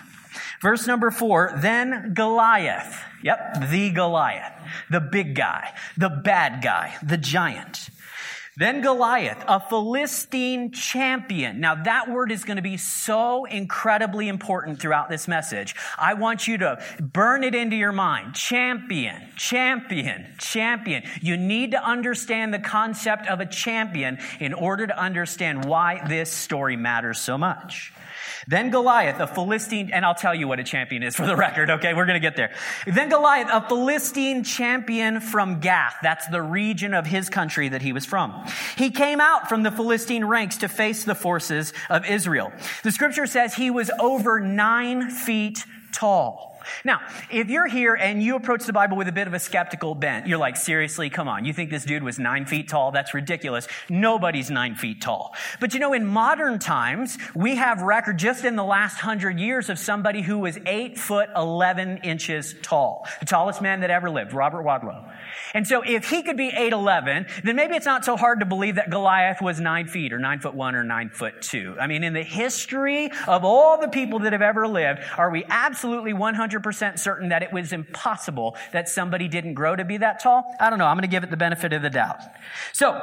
Verse 0.62 0.88
number 0.88 1.12
four, 1.12 1.51
then 1.57 2.13
Goliath. 2.13 2.98
Yep, 3.22 3.69
the 3.69 3.90
Goliath. 3.90 4.54
The 4.90 5.01
big 5.01 5.36
guy, 5.36 5.74
the 5.98 6.10
bad 6.10 6.63
guy, 6.63 6.96
the 7.04 7.18
giant. 7.18 7.89
Then 8.56 8.82
Goliath, 8.82 9.44
a 9.48 9.60
Philistine 9.60 10.72
champion. 10.72 11.60
Now 11.60 11.84
that 11.84 12.12
word 12.12 12.32
is 12.32 12.44
going 12.44 12.58
to 12.58 12.64
be 12.64 12.78
so 12.78 13.46
incredibly 13.46 14.28
important 14.28 14.80
throughout 14.80 15.10
this 15.10 15.28
message. 15.28 15.76
I 15.98 16.14
want 16.14 16.48
you 16.48 16.60
to 16.60 16.84
burn 17.00 17.44
it 17.44 17.56
into 17.56 17.76
your 17.76 17.92
mind. 17.92 18.36
Champion, 18.36 19.30
champion, 19.36 20.36
champion. 20.38 21.04
You 21.20 21.36
need 21.36 21.72
to 21.72 21.84
understand 21.84 22.54
the 22.54 22.60
concept 22.60 23.28
of 23.28 23.40
a 23.40 23.46
champion 23.48 24.20
in 24.40 24.54
order 24.54 24.86
to 24.86 24.98
understand 25.00 25.66
why 25.66 26.08
this 26.08 26.32
story 26.32 26.76
matters 26.76 27.20
so 27.20 27.40
much. 27.40 27.92
Then 28.48 28.69
Goliath, 28.69 29.19
a 29.19 29.28
Philistine, 29.28 29.92
and 29.92 30.06
I'll 30.06 30.16
tell 30.16 30.36
you 30.36 30.48
what 30.48 30.60
a 30.60 30.63
champion 30.63 31.04
is 31.04 31.16
for 31.16 31.25
the 31.25 31.36
record, 31.36 31.69
okay? 31.69 31.94
We're 31.94 32.06
going 32.06 32.22
to 32.22 32.25
get 32.25 32.36
there. 32.36 32.51
Then 32.86 33.10
Goliath, 33.10 33.50
a 33.51 33.68
Philistine 33.68 34.44
champion 34.44 35.19
from 35.19 35.60
Gath. 35.60 35.95
That's 36.01 36.28
the 36.28 36.42
region 36.42 36.94
of 36.94 37.06
his 37.06 37.30
country 37.30 37.69
that 37.69 37.81
he 37.81 37.94
was 37.94 38.06
from. 38.06 38.45
He 38.78 38.92
came 38.92 39.22
out 39.22 39.50
from 39.50 39.63
the 39.63 39.72
Philistine 39.72 40.25
ranks 40.25 40.57
to 40.57 40.68
face 40.68 41.04
the 41.04 41.16
forces 41.16 41.74
of 41.90 42.06
Israel. 42.06 42.51
The 42.84 42.92
scripture 42.92 43.28
says 43.28 43.54
he 43.54 43.72
was 43.72 43.90
over 44.00 44.40
nine 44.40 45.10
feet 45.10 45.66
tall. 45.92 46.53
Now, 46.83 47.01
if 47.30 47.50
you're 47.50 47.68
here 47.68 47.95
and 47.95 48.21
you 48.21 48.36
approach 48.36 48.65
the 48.65 48.74
Bible 48.74 48.98
with 48.98 49.07
a 49.07 49.12
bit 49.12 49.27
of 49.27 49.33
a 49.33 49.39
skeptical 49.39 49.95
bent, 49.95 50.27
you're 50.27 50.38
like, 50.38 50.57
seriously, 50.57 51.10
come 51.10 51.27
on. 51.27 51.45
You 51.45 51.54
think 51.54 51.69
this 51.69 51.86
dude 51.86 52.04
was 52.04 52.19
nine 52.19 52.45
feet 52.45 52.68
tall? 52.69 52.92
That's 52.92 53.13
ridiculous. 53.13 53.68
Nobody's 53.89 54.50
nine 54.50 54.75
feet 54.75 55.01
tall. 55.01 55.36
But 55.60 55.74
you 55.74 55.80
know, 55.80 55.94
in 55.94 56.06
modern 56.06 56.60
times, 56.60 57.18
we 57.36 57.56
have 57.56 57.81
record 57.81 58.18
just 58.18 58.45
in 58.45 58.56
the 58.56 58.63
last 58.63 59.00
hundred 59.00 59.39
years 59.39 59.69
of 59.69 59.80
somebody 59.80 60.21
who 60.21 60.39
was 60.39 60.57
eight 60.65 60.98
foot, 60.98 61.30
11 61.36 62.00
inches 62.00 62.56
tall. 62.62 63.07
The 63.19 63.25
tallest 63.25 63.62
man 63.62 63.81
that 63.81 63.89
ever 63.89 64.10
lived, 64.10 64.33
Robert 64.33 64.63
Wadlow. 64.63 65.10
And 65.54 65.68
so 65.68 65.81
if 65.81 66.10
he 66.10 66.24
could 66.24 66.38
be 66.38 66.51
8'11, 66.51 67.44
then 67.44 67.56
maybe 67.56 67.75
it's 67.75 67.86
not 67.86 68.06
so 68.06 68.15
hard 68.15 68.39
to 68.39 68.45
believe 68.45 68.75
that 68.75 68.89
Goliath 68.89 69.42
was 69.42 69.60
nine 69.60 69.88
feet 69.88 70.13
or 70.13 70.19
nine 70.19 70.39
foot 70.39 70.56
one 70.56 70.75
or 70.75 70.83
nine 70.83 71.10
foot 71.10 71.42
two. 71.42 71.75
I 71.80 71.88
mean, 71.88 72.04
in 72.04 72.13
the 72.13 72.24
history 72.24 73.12
of 73.27 73.45
all 73.45 73.80
the 73.80 73.88
people 73.88 74.19
that 74.19 74.33
have 74.33 74.42
ever 74.42 74.68
lived, 74.68 75.01
are 75.18 75.30
we 75.30 75.44
absolutely 75.48 76.13
100% 76.13 76.53
certain 76.96 77.30
that 77.30 77.44
it 77.44 77.51
was 77.51 77.74
impossible 77.74 78.56
that 78.72 78.89
somebody 78.89 79.27
didn't 79.27 79.54
grow 79.54 79.75
to 79.75 79.86
be 79.86 79.98
that 79.98 80.20
tall? 80.20 80.56
I 80.60 80.70
don't 80.70 80.80
know. 80.80 80.86
I'm 80.86 80.96
going 80.96 81.04
to 81.04 81.08
give 81.08 81.24
it 81.24 81.30
the 81.30 81.38
benefit 81.38 81.74
of 81.74 81.82
the 81.82 81.89
doubt. 81.89 82.20
So, 82.74 82.94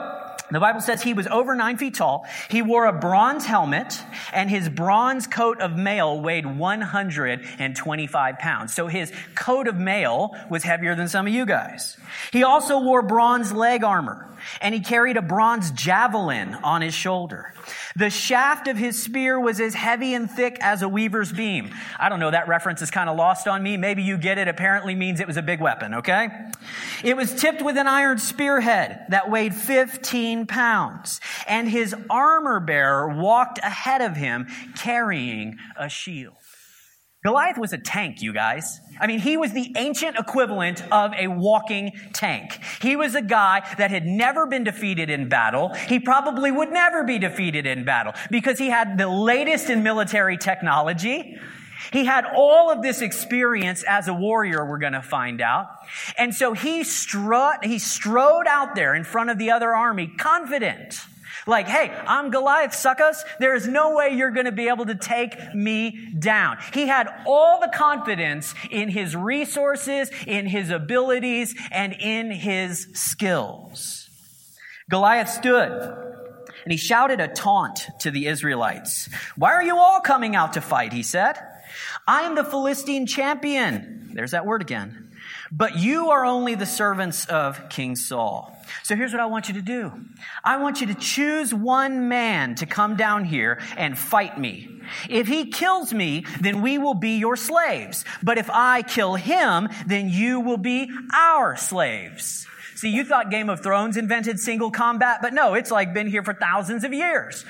the 0.51 0.59
Bible 0.59 0.81
says 0.81 1.03
he 1.03 1.15
was 1.15 1.29
over 1.29 1.55
nine 1.55 1.77
feet 1.77 1.95
tall. 1.95 2.27
He 2.49 2.61
wore 2.61 2.87
a 2.87 2.93
bronze 2.93 3.47
helmet 3.47 4.03
and 4.33 4.51
his 4.51 4.69
bronze 4.69 5.27
coat 5.27 5.61
of 5.61 5.77
mail 5.77 6.21
weighed 6.21 6.45
125 6.45 8.39
pounds. 8.39 8.75
So 8.75 8.89
his 8.89 9.13
coat 9.37 9.69
of 9.69 9.77
mail 9.77 10.35
was 10.51 10.65
heavier 10.65 10.97
than 10.97 11.09
some 11.09 11.27
of 11.29 11.33
you 11.33 11.47
guys. 11.47 11.97
He 12.33 12.43
also 12.43 12.81
wore 12.81 13.03
bronze 13.03 13.53
leg 13.53 13.85
armor 13.85 14.27
and 14.61 14.75
he 14.75 14.81
carried 14.81 15.17
a 15.17 15.23
bronze 15.23 15.71
javelin 15.71 16.55
on 16.55 16.83
his 16.83 16.95
shoulder. 16.95 17.55
The 17.97 18.11
shaft 18.11 18.69
of 18.69 18.77
his 18.77 19.01
spear 19.03 19.39
was 19.39 19.61
as 19.61 19.75
heavy 19.75 20.15
and 20.15 20.31
thick 20.31 20.59
as 20.61 20.83
a 20.83 20.89
weaver's 20.89 21.33
beam. 21.33 21.71
I 21.99 22.09
don't 22.09 22.21
know, 22.21 22.31
that 22.31 22.49
reference 22.49 22.83
is 22.83 22.91
kind 22.91 23.09
of 23.09 23.17
lost 23.17 23.47
on 23.49 23.63
me. 23.63 23.77
Maybe 23.77 24.03
you 24.03 24.17
get 24.17 24.39
it. 24.39 24.49
Apparently 24.49 24.95
means 24.95 25.21
it 25.21 25.27
was 25.27 25.37
a 25.37 25.43
big 25.43 25.61
weapon, 25.61 25.95
okay? 25.95 26.29
It 27.05 27.17
was 27.17 27.35
tipped 27.35 27.63
with 27.63 27.77
an 27.77 27.87
iron 27.87 28.19
spearhead 28.19 29.07
that 29.11 29.31
weighed 29.31 29.55
15 29.55 30.47
pounds. 30.47 31.21
And 31.47 31.69
his 31.69 31.95
armor 32.09 32.61
bearer 32.61 33.09
walked 33.09 33.59
ahead 33.59 34.03
of 34.03 34.17
him 34.17 34.47
carrying 34.77 35.59
a 35.77 35.89
shield. 35.89 36.35
Goliath 37.23 37.59
was 37.59 37.75
a 37.75 37.79
tank, 37.79 38.23
you 38.23 38.33
guys. 38.33 38.81
I 38.99 39.07
mean, 39.07 39.19
he 39.19 39.37
was 39.37 39.53
the 39.53 39.75
ancient 39.77 40.17
equivalent 40.19 40.83
of 40.91 41.13
a 41.13 41.29
walking 41.29 41.93
tank. 42.15 42.59
He 42.81 42.97
was 42.97 43.15
a 43.15 43.21
guy 43.21 43.63
that 43.77 43.91
had 43.91 44.07
never 44.07 44.47
been 44.47 44.65
defeated 44.65 45.11
in 45.11 45.29
battle. 45.29 45.69
He 45.75 46.01
probably 46.01 46.51
would 46.51 46.71
never 46.71 47.05
be 47.05 47.19
defeated 47.19 47.67
in 47.67 47.85
battle 47.85 48.15
because 48.31 48.59
he 48.59 48.71
had 48.71 48.97
the 48.97 49.09
latest 49.09 49.69
in 49.69 49.83
military 49.83 50.39
technology. 50.39 51.39
He 51.93 52.07
had 52.07 52.25
all 52.25 52.71
of 52.71 52.81
this 52.81 53.03
experience 53.03 53.85
as 53.87 54.09
a 54.09 54.15
warrior, 54.15 54.65
we're 54.65 54.79
going 54.79 54.95
to 54.95 55.03
find 55.03 55.43
out. 55.43 55.67
And 56.17 56.35
so 56.35 56.55
he 56.55 56.85
strut, 56.85 57.65
he 57.65 57.79
strode 57.79 58.47
out 58.47 58.75
there 58.75 58.95
in 58.95 59.05
front 59.05 59.29
of 59.29 59.37
the 59.37 59.51
other 59.51 59.75
army, 59.75 60.07
confident 60.07 61.01
like, 61.47 61.69
hey, 61.69 61.91
I'm 62.07 62.31
Goliath, 62.31 62.75
suckers. 62.75 63.23
There 63.39 63.55
is 63.55 63.67
no 63.67 63.95
way 63.95 64.11
you're 64.11 64.31
going 64.31 64.47
to 64.47 64.53
be 64.53 64.69
able 64.69 64.87
to 64.87 64.95
take 64.95 65.55
me 65.55 66.13
down. 66.19 66.59
He 66.73 66.87
had 66.87 67.09
all 67.27 67.61
the 67.61 67.71
confidence 67.75 68.55
in 68.71 68.89
his 68.89 69.17
resources, 69.17 70.11
in 70.27 70.47
his 70.47 70.71
abilities, 70.71 71.55
and 71.71 71.93
in 71.93 72.31
his 72.31 72.89
skills. 72.95 74.09
Goliath 74.89 75.29
stood 75.29 76.07
and 76.65 76.73
he 76.73 76.77
shouted 76.77 77.21
a 77.21 77.29
taunt 77.29 77.89
to 78.01 78.11
the 78.11 78.27
Israelites. 78.27 79.09
Why 79.37 79.53
are 79.53 79.63
you 79.63 79.77
all 79.77 80.01
coming 80.01 80.37
out 80.37 80.55
to 80.55 80.61
fight? 80.61 80.93
He 80.93 81.03
said. 81.03 81.39
I 82.07 82.23
am 82.23 82.35
the 82.35 82.45
Philistine 82.45 83.07
champion. 83.07 84.11
There's 84.15 84.33
that 84.33 84.47
word 84.47 84.63
again. 84.63 85.13
But 85.53 85.79
you 85.79 86.11
are 86.11 86.25
only 86.25 86.55
the 86.55 86.67
servants 86.67 87.27
of 87.27 87.69
King 87.69 87.97
Saul. 87.97 88.57
So 88.83 88.97
here's 88.97 89.13
what 89.13 89.21
I 89.21 89.27
want 89.27 89.49
you 89.49 89.55
to 89.55 89.63
do. 89.63 89.93
I 90.45 90.59
want 90.59 90.81
you 90.81 90.87
to 90.89 90.95
choose 90.95 91.53
one 91.55 92.09
man 92.09 92.55
to 92.57 92.67
come 92.67 92.97
down 92.97 93.25
here 93.25 93.61
and 93.77 93.99
fight 93.99 94.39
me. 94.39 94.81
If 95.09 95.29
he 95.29 95.47
kills 95.47 95.93
me, 95.93 96.25
then 96.41 96.63
we 96.63 96.79
will 96.79 96.95
be 96.95 97.19
your 97.19 97.37
slaves. 97.37 98.05
But 98.23 98.39
if 98.39 98.51
I 98.51 98.83
kill 98.83 99.15
him, 99.15 99.69
then 99.87 100.09
you 100.09 100.41
will 100.41 100.57
be 100.57 100.91
our 101.15 101.57
slaves. 101.57 102.47
See, 102.75 102.89
you 102.89 103.05
thought 103.05 103.31
Game 103.31 103.51
of 103.51 103.63
Thrones 103.63 103.97
invented 103.99 104.41
single 104.41 104.71
combat, 104.71 105.19
but 105.21 105.35
no, 105.35 105.55
it's 105.55 105.71
like 105.71 105.93
been 105.93 106.07
here 106.07 106.25
for 106.25 106.33
thousands 106.33 106.83
of 106.83 106.95
years. 106.95 107.45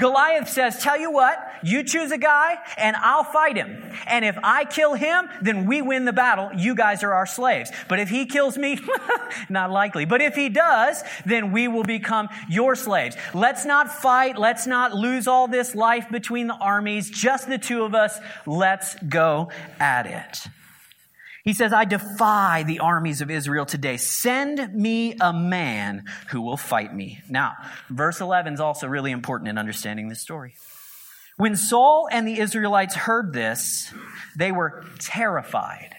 Goliath 0.00 0.48
says, 0.48 0.82
Tell 0.82 0.98
you 0.98 1.10
what, 1.12 1.38
you 1.62 1.84
choose 1.84 2.10
a 2.10 2.18
guy 2.18 2.56
and 2.76 2.96
I'll 2.96 3.22
fight 3.22 3.56
him. 3.56 3.92
And 4.06 4.24
if 4.24 4.36
I 4.42 4.64
kill 4.64 4.94
him, 4.94 5.28
then 5.42 5.66
we 5.66 5.82
win 5.82 6.06
the 6.06 6.12
battle. 6.12 6.50
You 6.56 6.74
guys 6.74 7.04
are 7.04 7.12
our 7.12 7.26
slaves. 7.26 7.70
But 7.88 8.00
if 8.00 8.08
he 8.08 8.26
kills 8.26 8.56
me, 8.56 8.80
not 9.48 9.70
likely. 9.70 10.06
But 10.06 10.22
if 10.22 10.34
he 10.34 10.48
does, 10.48 11.02
then 11.26 11.52
we 11.52 11.68
will 11.68 11.84
become 11.84 12.28
your 12.48 12.74
slaves. 12.74 13.16
Let's 13.34 13.64
not 13.64 13.92
fight. 13.92 14.38
Let's 14.38 14.66
not 14.66 14.94
lose 14.94 15.28
all 15.28 15.46
this 15.46 15.74
life 15.74 16.08
between 16.10 16.46
the 16.46 16.54
armies. 16.54 17.10
Just 17.10 17.48
the 17.48 17.58
two 17.58 17.84
of 17.84 17.94
us. 17.94 18.18
Let's 18.46 18.96
go 19.08 19.50
at 19.78 20.06
it. 20.06 20.50
He 21.44 21.52
says, 21.54 21.72
I 21.72 21.84
defy 21.84 22.64
the 22.64 22.80
armies 22.80 23.20
of 23.20 23.30
Israel 23.30 23.64
today. 23.64 23.96
Send 23.96 24.74
me 24.74 25.14
a 25.20 25.32
man 25.32 26.04
who 26.28 26.42
will 26.42 26.56
fight 26.56 26.94
me. 26.94 27.20
Now, 27.28 27.54
verse 27.88 28.20
11 28.20 28.54
is 28.54 28.60
also 28.60 28.86
really 28.86 29.10
important 29.10 29.48
in 29.48 29.56
understanding 29.56 30.08
this 30.08 30.20
story. 30.20 30.54
When 31.36 31.56
Saul 31.56 32.08
and 32.10 32.28
the 32.28 32.38
Israelites 32.38 32.94
heard 32.94 33.32
this, 33.32 33.92
they 34.36 34.52
were 34.52 34.84
terrified 34.98 35.94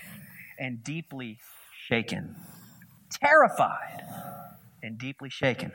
and 0.59 0.83
deeply 0.83 1.39
shaken. 1.87 2.35
Terrified 3.11 4.03
and 4.83 4.99
deeply 4.99 5.29
shaken. 5.29 5.71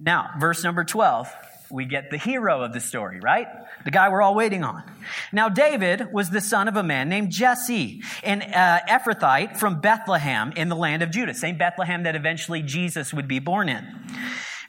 Now, 0.00 0.30
verse 0.38 0.64
number 0.64 0.84
12 0.84 1.30
we 1.74 1.84
get 1.84 2.12
the 2.12 2.16
hero 2.16 2.62
of 2.62 2.72
the 2.72 2.78
story, 2.78 3.18
right? 3.18 3.48
The 3.84 3.90
guy 3.90 4.08
we're 4.08 4.22
all 4.22 4.36
waiting 4.36 4.62
on. 4.62 4.84
Now, 5.32 5.48
David 5.48 6.12
was 6.12 6.30
the 6.30 6.40
son 6.40 6.68
of 6.68 6.76
a 6.76 6.84
man 6.84 7.08
named 7.08 7.32
Jesse, 7.32 8.00
an 8.22 8.42
uh, 8.42 8.78
Ephrathite 8.88 9.56
from 9.56 9.80
Bethlehem 9.80 10.52
in 10.54 10.68
the 10.68 10.76
land 10.76 11.02
of 11.02 11.10
Judah, 11.10 11.34
same 11.34 11.58
Bethlehem 11.58 12.04
that 12.04 12.14
eventually 12.14 12.62
Jesus 12.62 13.12
would 13.12 13.26
be 13.26 13.40
born 13.40 13.68
in. 13.68 13.84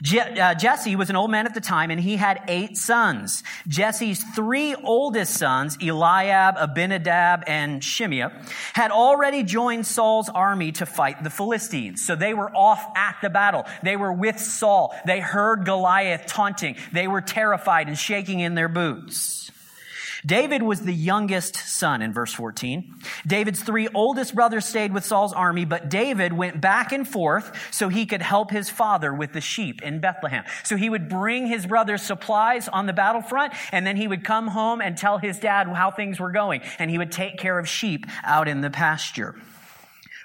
Je- 0.02 0.20
uh, 0.20 0.54
Jesse 0.56 0.96
was 0.96 1.10
an 1.10 1.16
old 1.16 1.32
man 1.32 1.46
at 1.46 1.54
the 1.54 1.62
time 1.62 1.92
and 1.92 2.00
he 2.00 2.16
had 2.16 2.42
eight 2.48 2.78
sons. 2.78 3.44
Jesse's 3.68 4.24
three 4.36 4.76
oldest 4.76 5.36
sons, 5.36 5.78
Eliab, 5.82 6.56
Abinadab, 6.58 7.44
and 7.48 7.84
Shimea, 7.84 8.32
had 8.74 8.92
already 8.92 9.44
joined 9.44 9.86
Saul's 9.86 10.30
army 10.30 10.72
to 10.74 10.86
fight 10.86 11.24
the 11.24 11.30
Philistines. 11.30 12.06
So 12.06 12.16
they 12.16 12.34
were 12.34 12.50
off 12.56 12.86
at 12.96 13.18
the 13.22 13.30
battle. 13.30 13.66
They 13.84 13.96
were 13.96 14.14
with 14.14 14.40
Saul. 14.40 14.96
They 15.06 15.20
heard 15.20 15.66
Goliath 15.66 16.26
taunting. 16.26 16.76
They 16.92 17.08
were 17.08 17.22
terrified 17.22 17.88
and 17.88 17.98
shaking 17.98 18.40
in 18.40 18.56
their 18.56 18.70
boots. 18.70 19.45
David 20.26 20.64
was 20.64 20.82
the 20.82 20.94
youngest 20.94 21.56
son 21.56 22.02
in 22.02 22.12
verse 22.12 22.34
14. 22.34 22.96
David's 23.28 23.62
three 23.62 23.88
oldest 23.94 24.34
brothers 24.34 24.66
stayed 24.66 24.94
with 24.94 25.06
Saul's 25.06 25.34
army, 25.34 25.66
but 25.66 25.90
David 25.90 26.34
went 26.34 26.60
back 26.60 26.92
and 26.92 27.08
forth 27.08 27.52
so 27.72 27.90
he 27.90 28.06
could 28.06 28.22
help 28.22 28.50
his 28.50 28.70
father 28.70 29.14
with 29.14 29.34
the 29.34 29.42
sheep 29.42 29.82
in 29.82 30.00
Bethlehem. 30.00 30.44
So 30.64 30.78
he 30.78 30.90
would 30.90 31.10
bring 31.10 31.48
his 31.48 31.66
brothers 31.66 32.02
supplies 32.02 32.68
on 32.68 32.86
the 32.86 32.94
battlefront, 32.94 33.54
and 33.72 33.86
then 33.86 33.98
he 33.98 34.08
would 34.08 34.24
come 34.24 34.48
home 34.48 34.82
and 34.82 34.98
tell 34.98 35.18
his 35.18 35.40
dad 35.40 35.68
how 35.68 35.92
things 35.92 36.20
were 36.20 36.32
going, 36.32 36.62
and 36.80 36.90
he 36.90 36.98
would 36.98 37.12
take 37.12 37.38
care 37.38 37.60
of 37.60 37.68
sheep 37.68 38.06
out 38.24 38.48
in 38.48 38.62
the 38.62 38.70
pasture. 38.70 39.36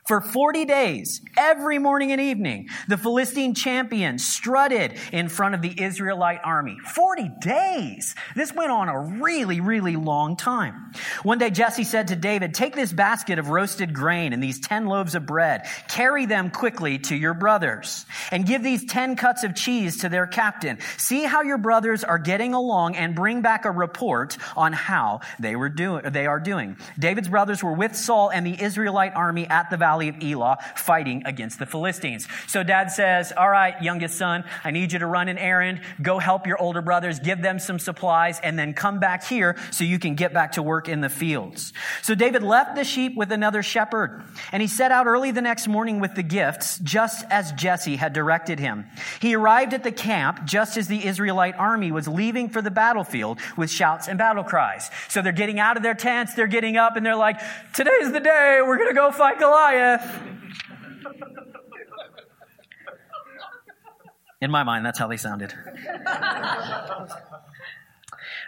For 0.06 0.20
40 0.20 0.64
days, 0.64 1.20
every 1.36 1.78
morning 1.78 2.10
and 2.10 2.20
evening, 2.20 2.68
the 2.88 2.96
Philistine 2.96 3.54
champion 3.54 4.18
strutted 4.18 4.98
in 5.12 5.28
front 5.28 5.54
of 5.54 5.62
the 5.62 5.80
Israelite 5.80 6.40
army. 6.42 6.78
40 6.94 7.30
days! 7.40 8.14
This 8.34 8.52
went 8.52 8.72
on 8.72 8.88
a 8.88 8.98
really, 9.22 9.60
really 9.60 9.96
long 9.96 10.36
time. 10.36 10.92
One 11.22 11.38
day 11.38 11.50
Jesse 11.50 11.84
said 11.84 12.08
to 12.08 12.16
David, 12.16 12.54
Take 12.54 12.74
this 12.74 12.92
basket 12.92 13.38
of 13.38 13.50
roasted 13.50 13.92
grain 13.94 14.32
and 14.32 14.42
these 14.42 14.58
10 14.58 14.86
loaves 14.86 15.14
of 15.14 15.26
bread, 15.26 15.66
carry 15.88 16.26
them 16.26 16.50
quickly 16.50 16.98
to 17.00 17.14
your 17.14 17.34
brothers, 17.34 18.06
and 18.32 18.46
give 18.46 18.62
these 18.62 18.84
10 18.86 19.16
cuts 19.16 19.44
of 19.44 19.54
cheese 19.54 19.98
to 19.98 20.08
their 20.08 20.26
captain. 20.26 20.78
See 20.96 21.24
how 21.24 21.42
your 21.42 21.58
brothers 21.58 22.04
are 22.04 22.18
getting 22.18 22.54
along 22.54 22.96
and 22.96 23.14
bring 23.14 23.42
back 23.42 23.64
a 23.64 23.70
report 23.70 24.38
on 24.56 24.72
how 24.72 25.20
they 25.38 25.54
were 25.56 25.68
doing, 25.68 26.10
they 26.10 26.26
are 26.26 26.40
doing. 26.40 26.78
David's 26.98 27.28
brothers 27.28 27.62
were 27.62 27.74
with 27.74 27.94
Saul 27.94 28.30
and 28.30 28.46
the 28.46 28.60
Israelite 28.60 29.14
army 29.14 29.46
at 29.46 29.70
the 29.70 29.76
valley 29.76 29.89
valley 29.90 30.08
of 30.08 30.22
Elah 30.22 30.58
fighting 30.76 31.22
against 31.26 31.58
the 31.58 31.66
Philistines. 31.66 32.28
So 32.46 32.62
dad 32.62 32.92
says, 32.92 33.32
All 33.36 33.50
right, 33.50 33.74
youngest 33.82 34.16
son, 34.16 34.44
I 34.62 34.70
need 34.70 34.92
you 34.92 35.00
to 35.00 35.06
run 35.06 35.28
an 35.28 35.36
errand, 35.36 35.80
go 36.00 36.18
help 36.18 36.46
your 36.46 36.60
older 36.62 36.80
brothers, 36.80 37.18
give 37.18 37.42
them 37.42 37.58
some 37.58 37.80
supplies, 37.80 38.38
and 38.40 38.56
then 38.56 38.72
come 38.72 39.00
back 39.00 39.24
here 39.24 39.56
so 39.72 39.82
you 39.82 39.98
can 39.98 40.14
get 40.14 40.32
back 40.32 40.52
to 40.52 40.62
work 40.62 40.88
in 40.88 41.00
the 41.00 41.08
fields. 41.08 41.72
So 42.02 42.14
David 42.14 42.44
left 42.44 42.76
the 42.76 42.84
sheep 42.84 43.16
with 43.16 43.32
another 43.32 43.64
shepherd, 43.64 44.22
and 44.52 44.62
he 44.62 44.68
set 44.68 44.92
out 44.92 45.06
early 45.06 45.32
the 45.32 45.42
next 45.42 45.66
morning 45.66 45.98
with 45.98 46.14
the 46.14 46.22
gifts, 46.22 46.78
just 46.78 47.24
as 47.28 47.50
Jesse 47.52 47.96
had 47.96 48.12
directed 48.12 48.60
him. 48.60 48.86
He 49.20 49.34
arrived 49.34 49.74
at 49.74 49.82
the 49.82 49.92
camp 49.92 50.44
just 50.44 50.76
as 50.76 50.86
the 50.86 51.04
Israelite 51.04 51.56
army 51.58 51.90
was 51.90 52.06
leaving 52.06 52.48
for 52.48 52.62
the 52.62 52.70
battlefield 52.70 53.40
with 53.56 53.70
shouts 53.70 54.06
and 54.06 54.18
battle 54.18 54.44
cries. 54.44 54.88
So 55.08 55.20
they're 55.20 55.32
getting 55.32 55.58
out 55.58 55.76
of 55.76 55.82
their 55.82 55.94
tents, 55.94 56.34
they're 56.34 56.46
getting 56.46 56.76
up, 56.76 56.94
and 56.94 57.04
they're 57.04 57.16
like, 57.16 57.40
Today's 57.74 58.12
the 58.12 58.20
day, 58.20 58.60
we're 58.64 58.78
gonna 58.78 58.94
go 58.94 59.10
fight 59.10 59.40
Goliath. 59.80 60.20
In 64.42 64.50
my 64.50 64.62
mind, 64.62 64.84
that's 64.84 64.98
how 64.98 65.08
they 65.08 65.16
sounded. 65.16 65.54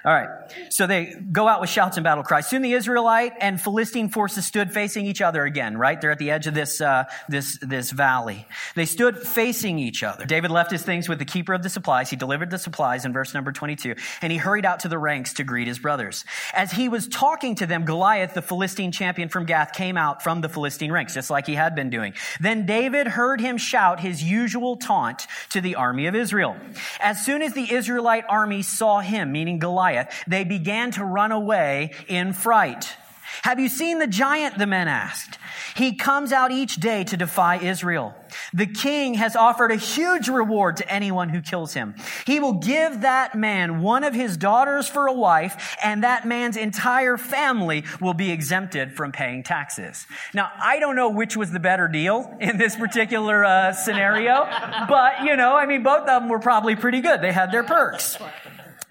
All 0.04 0.12
right. 0.12 0.28
So 0.70 0.88
they 0.88 1.14
go 1.14 1.46
out 1.46 1.60
with 1.60 1.70
shouts 1.70 1.96
and 1.96 2.02
battle 2.02 2.24
cries. 2.24 2.48
Soon 2.48 2.62
the 2.62 2.72
Israelite 2.72 3.34
and 3.40 3.60
Philistine 3.60 4.08
forces 4.08 4.44
stood 4.44 4.72
facing 4.72 5.06
each 5.06 5.22
other 5.22 5.44
again, 5.44 5.78
right? 5.78 6.00
They're 6.00 6.10
at 6.10 6.18
the 6.18 6.32
edge 6.32 6.48
of 6.48 6.54
this, 6.54 6.80
uh, 6.80 7.04
this, 7.28 7.56
this 7.62 7.92
valley. 7.92 8.44
They 8.74 8.84
stood 8.84 9.16
facing 9.16 9.78
each 9.78 10.02
other. 10.02 10.24
David 10.24 10.50
left 10.50 10.72
his 10.72 10.82
things 10.82 11.08
with 11.08 11.20
the 11.20 11.24
keeper 11.24 11.54
of 11.54 11.62
the 11.62 11.68
supplies. 11.68 12.10
He 12.10 12.16
delivered 12.16 12.50
the 12.50 12.58
supplies 12.58 13.04
in 13.04 13.12
verse 13.12 13.32
number 13.32 13.52
22, 13.52 13.94
and 14.22 14.32
he 14.32 14.38
hurried 14.38 14.66
out 14.66 14.80
to 14.80 14.88
the 14.88 14.98
ranks 14.98 15.34
to 15.34 15.44
greet 15.44 15.68
his 15.68 15.78
brothers. 15.78 16.24
As 16.52 16.72
he 16.72 16.88
was 16.88 17.06
talking 17.06 17.54
to 17.56 17.66
them, 17.66 17.84
Goliath, 17.84 18.34
the 18.34 18.42
Philistine 18.42 18.90
champion 18.90 19.28
from 19.28 19.46
Gath, 19.46 19.72
came 19.72 19.96
out 19.96 20.24
from 20.24 20.40
the 20.40 20.48
Philistine 20.48 20.90
ranks, 20.90 21.14
just 21.14 21.30
like 21.30 21.46
he 21.46 21.54
had 21.54 21.76
been 21.76 21.90
doing. 21.90 22.14
Then 22.40 22.66
David 22.66 23.06
heard 23.06 23.40
him 23.40 23.56
shout 23.56 24.00
his 24.00 24.20
usual 24.20 24.76
taunt 24.76 25.28
to 25.50 25.60
the 25.60 25.76
army 25.76 26.06
of 26.06 26.16
Israel. 26.16 26.56
As 26.98 27.24
soon 27.24 27.40
as 27.40 27.52
the 27.52 27.72
Israelite 27.72 28.24
army 28.28 28.62
saw 28.62 28.98
him, 28.98 29.30
meaning 29.30 29.60
Goliath, 29.60 29.91
Goliath, 29.92 30.24
they 30.26 30.44
began 30.44 30.90
to 30.92 31.04
run 31.04 31.32
away 31.32 31.92
in 32.08 32.32
fright. 32.32 32.96
Have 33.42 33.58
you 33.58 33.68
seen 33.68 33.98
the 33.98 34.06
giant? 34.06 34.58
The 34.58 34.66
men 34.66 34.88
asked. 34.88 35.38
He 35.74 35.94
comes 35.94 36.32
out 36.32 36.50
each 36.52 36.76
day 36.76 37.04
to 37.04 37.16
defy 37.16 37.56
Israel. 37.56 38.14
The 38.52 38.66
king 38.66 39.14
has 39.14 39.36
offered 39.36 39.70
a 39.70 39.76
huge 39.76 40.28
reward 40.28 40.76
to 40.78 40.92
anyone 40.92 41.30
who 41.30 41.40
kills 41.40 41.74
him. 41.74 41.94
He 42.26 42.40
will 42.40 42.54
give 42.54 43.00
that 43.00 43.34
man 43.34 43.80
one 43.80 44.04
of 44.04 44.14
his 44.14 44.36
daughters 44.36 44.88
for 44.88 45.06
a 45.06 45.12
wife, 45.12 45.76
and 45.82 46.04
that 46.04 46.26
man's 46.26 46.56
entire 46.56 47.16
family 47.16 47.84
will 48.00 48.14
be 48.14 48.30
exempted 48.30 48.96
from 48.96 49.12
paying 49.12 49.42
taxes. 49.42 50.06
Now, 50.34 50.50
I 50.58 50.78
don't 50.78 50.96
know 50.96 51.10
which 51.10 51.36
was 51.36 51.50
the 51.50 51.60
better 51.60 51.88
deal 51.88 52.36
in 52.40 52.58
this 52.58 52.76
particular 52.76 53.44
uh, 53.44 53.72
scenario, 53.72 54.44
but 54.88 55.24
you 55.24 55.36
know, 55.36 55.56
I 55.56 55.66
mean, 55.66 55.82
both 55.82 56.02
of 56.02 56.22
them 56.22 56.28
were 56.28 56.38
probably 56.38 56.76
pretty 56.76 57.00
good. 57.00 57.22
They 57.22 57.32
had 57.32 57.50
their 57.50 57.64
perks. 57.64 58.18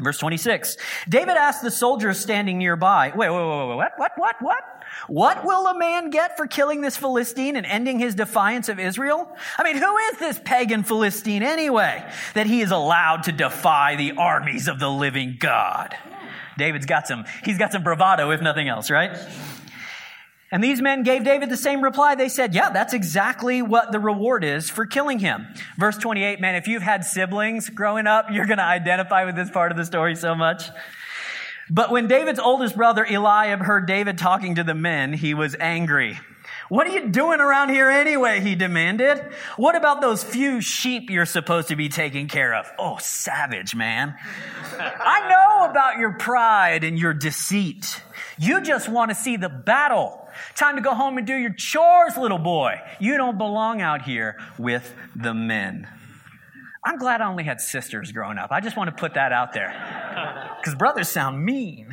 Verse 0.01 0.17
26. 0.17 0.77
David 1.07 1.37
asked 1.37 1.61
the 1.61 1.71
soldiers 1.71 2.19
standing 2.19 2.57
nearby, 2.57 3.11
wait, 3.15 3.29
wait, 3.29 3.37
wait, 3.37 3.67
wait, 3.67 3.75
what, 3.75 3.91
what, 3.97 4.11
what, 4.17 4.35
what? 4.41 4.63
What 5.07 5.45
will 5.45 5.67
a 5.67 5.77
man 5.77 6.09
get 6.09 6.35
for 6.37 6.47
killing 6.47 6.81
this 6.81 6.97
Philistine 6.97 7.55
and 7.55 7.65
ending 7.65 7.99
his 7.99 8.15
defiance 8.15 8.67
of 8.67 8.79
Israel? 8.79 9.35
I 9.57 9.63
mean, 9.63 9.77
who 9.77 9.97
is 9.97 10.17
this 10.17 10.39
pagan 10.43 10.83
Philistine 10.83 11.43
anyway, 11.43 12.03
that 12.33 12.47
he 12.47 12.61
is 12.61 12.71
allowed 12.71 13.23
to 13.23 13.31
defy 13.31 13.95
the 13.95 14.13
armies 14.13 14.67
of 14.67 14.79
the 14.79 14.89
living 14.89 15.37
God? 15.39 15.95
David's 16.57 16.85
got 16.85 17.07
some, 17.07 17.25
he's 17.43 17.57
got 17.57 17.71
some 17.71 17.83
bravado, 17.83 18.31
if 18.31 18.41
nothing 18.41 18.67
else, 18.67 18.91
right? 18.91 19.17
And 20.51 20.61
these 20.61 20.81
men 20.81 21.03
gave 21.03 21.23
David 21.23 21.49
the 21.49 21.57
same 21.57 21.81
reply. 21.81 22.15
They 22.15 22.27
said, 22.27 22.53
Yeah, 22.53 22.71
that's 22.71 22.93
exactly 22.93 23.61
what 23.61 23.91
the 23.91 23.99
reward 23.99 24.43
is 24.43 24.69
for 24.69 24.85
killing 24.85 25.19
him. 25.19 25.47
Verse 25.77 25.97
28, 25.97 26.41
man, 26.41 26.55
if 26.55 26.67
you've 26.67 26.83
had 26.83 27.05
siblings 27.05 27.69
growing 27.69 28.05
up, 28.05 28.27
you're 28.31 28.45
going 28.45 28.57
to 28.57 28.63
identify 28.63 29.23
with 29.23 29.35
this 29.35 29.49
part 29.49 29.71
of 29.71 29.77
the 29.77 29.85
story 29.85 30.15
so 30.15 30.35
much. 30.35 30.69
But 31.69 31.89
when 31.89 32.07
David's 32.07 32.39
oldest 32.39 32.75
brother 32.75 33.05
Eliab 33.05 33.61
heard 33.61 33.87
David 33.87 34.17
talking 34.17 34.55
to 34.55 34.63
the 34.63 34.75
men, 34.75 35.13
he 35.13 35.33
was 35.33 35.55
angry. 35.57 36.19
What 36.67 36.87
are 36.87 36.91
you 36.91 37.09
doing 37.09 37.39
around 37.39 37.69
here 37.69 37.89
anyway? 37.89 38.39
He 38.39 38.55
demanded. 38.55 39.19
What 39.57 39.75
about 39.75 39.99
those 39.99 40.23
few 40.23 40.61
sheep 40.61 41.09
you're 41.09 41.25
supposed 41.25 41.67
to 41.69 41.75
be 41.75 41.89
taking 41.89 42.27
care 42.27 42.53
of? 42.55 42.69
Oh, 42.79 42.97
savage, 42.99 43.75
man. 43.75 44.15
I 44.79 45.29
know 45.29 45.69
about 45.69 45.97
your 45.97 46.13
pride 46.13 46.83
and 46.83 46.97
your 46.97 47.13
deceit. 47.13 48.01
You 48.37 48.61
just 48.61 48.89
want 48.89 49.11
to 49.11 49.15
see 49.15 49.37
the 49.37 49.49
battle. 49.49 50.20
Time 50.55 50.75
to 50.75 50.81
go 50.81 50.93
home 50.93 51.17
and 51.17 51.25
do 51.25 51.35
your 51.35 51.53
chores, 51.53 52.17
little 52.17 52.37
boy. 52.37 52.79
You 52.99 53.17
don't 53.17 53.37
belong 53.37 53.81
out 53.81 54.01
here 54.03 54.37
with 54.57 54.93
the 55.15 55.33
men. 55.33 55.87
I'm 56.83 56.97
glad 56.97 57.21
I 57.21 57.27
only 57.27 57.43
had 57.43 57.61
sisters 57.61 58.11
growing 58.11 58.37
up. 58.37 58.51
I 58.51 58.59
just 58.59 58.75
want 58.75 58.89
to 58.89 58.95
put 58.95 59.13
that 59.15 59.31
out 59.31 59.53
there. 59.53 60.47
Because 60.61 60.75
brothers 60.75 61.09
sound 61.09 61.43
mean. 61.43 61.87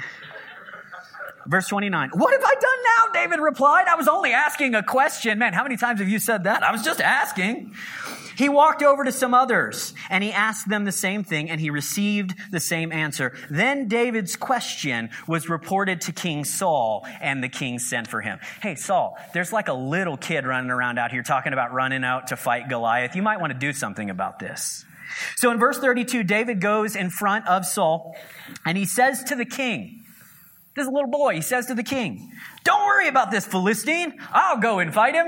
Verse 1.47 1.67
29. 1.69 2.11
What 2.13 2.33
have 2.33 2.45
I 2.45 2.53
done 2.53 2.79
now? 2.85 3.13
David 3.23 3.41
replied. 3.41 3.87
I 3.89 3.95
was 3.95 4.07
only 4.07 4.35
asking 4.35 4.75
a 4.75 4.83
question. 4.83 5.39
Man, 5.39 5.55
how 5.55 5.63
many 5.63 5.79
times 5.79 6.01
have 6.01 6.09
you 6.11 6.19
said 6.19 6.45
that? 6.45 6.63
I 6.63 6.71
was 6.71 6.83
just 6.83 7.01
asking. 7.01 7.73
He 8.39 8.49
walked 8.49 8.85
over 8.85 9.03
to 9.03 9.11
some 9.11 9.35
others 9.35 9.93
and 10.09 10.23
he 10.23 10.31
asked 10.31 10.69
them 10.69 10.85
the 10.85 10.93
same 10.93 11.25
thing 11.25 11.51
and 11.51 11.61
he 11.61 11.71
received 11.71 12.37
the 12.53 12.61
same 12.61 12.93
answer. 12.93 13.37
Then 13.51 13.89
David's 13.89 14.37
question 14.37 15.11
was 15.27 15.49
reported 15.49 16.03
to 16.03 16.13
King 16.13 16.45
Saul 16.45 17.05
and 17.21 17.43
the 17.43 17.49
king 17.49 17.81
sent 17.81 18.07
for 18.07 18.21
him. 18.21 18.39
Hey, 18.63 18.77
Saul, 18.77 19.19
there's 19.35 19.53
like 19.53 19.67
a 19.67 19.75
little 19.75 20.17
kid 20.17 20.47
running 20.47 20.71
around 20.71 21.01
out 21.01 21.11
here 21.11 21.25
talking 21.25 21.53
about 21.53 21.73
running 21.73 22.05
out 22.05 22.29
to 22.29 22.37
fight 22.37 22.69
Goliath. 22.69 23.17
You 23.17 23.23
might 23.23 23.41
want 23.41 23.53
to 23.53 23.59
do 23.59 23.73
something 23.73 24.09
about 24.09 24.39
this. 24.39 24.85
So 25.37 25.51
in 25.51 25.59
verse 25.59 25.79
32, 25.79 26.23
David 26.23 26.61
goes 26.61 26.95
in 26.95 27.11
front 27.11 27.49
of 27.49 27.67
Saul 27.67 28.15
and 28.65 28.79
he 28.79 28.85
says 28.85 29.25
to 29.25 29.35
the 29.35 29.47
king, 29.47 30.05
this 30.77 30.87
little 30.87 31.11
boy, 31.11 31.35
he 31.35 31.41
says 31.41 31.67
to 31.67 31.75
the 31.75 31.83
king, 31.83 32.31
Don't 32.63 32.87
worry 32.87 33.09
about 33.09 33.33
this 33.33 33.45
Philistine. 33.45 34.17
I'll 34.31 34.59
go 34.59 34.79
and 34.79 34.95
fight 34.95 35.15
him. 35.15 35.27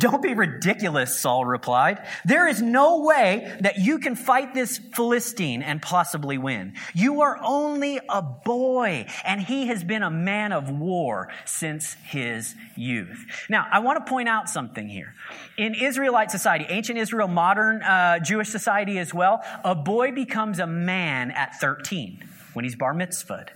Don't 0.00 0.22
be 0.22 0.32
ridiculous, 0.32 1.20
Saul 1.20 1.44
replied. 1.44 2.02
There 2.24 2.48
is 2.48 2.62
no 2.62 3.00
way 3.00 3.54
that 3.60 3.78
you 3.78 3.98
can 3.98 4.16
fight 4.16 4.54
this 4.54 4.78
Philistine 4.78 5.60
and 5.62 5.82
possibly 5.82 6.38
win. 6.38 6.72
You 6.94 7.20
are 7.20 7.38
only 7.42 8.00
a 8.08 8.22
boy, 8.22 9.04
and 9.26 9.42
he 9.42 9.66
has 9.66 9.84
been 9.84 10.02
a 10.02 10.10
man 10.10 10.52
of 10.52 10.70
war 10.70 11.28
since 11.44 11.98
his 12.06 12.54
youth. 12.76 13.26
Now, 13.50 13.66
I 13.70 13.80
want 13.80 14.04
to 14.04 14.10
point 14.10 14.30
out 14.30 14.48
something 14.48 14.88
here. 14.88 15.14
In 15.58 15.74
Israelite 15.74 16.30
society, 16.30 16.64
ancient 16.70 16.98
Israel, 16.98 17.28
modern 17.28 17.82
uh, 17.82 18.20
Jewish 18.20 18.48
society 18.48 18.98
as 18.98 19.12
well, 19.12 19.42
a 19.64 19.74
boy 19.74 20.12
becomes 20.12 20.60
a 20.60 20.66
man 20.66 21.30
at 21.30 21.60
13 21.60 22.24
when 22.54 22.64
he's 22.64 22.74
bar 22.74 22.94
mitzvahed. 22.94 23.48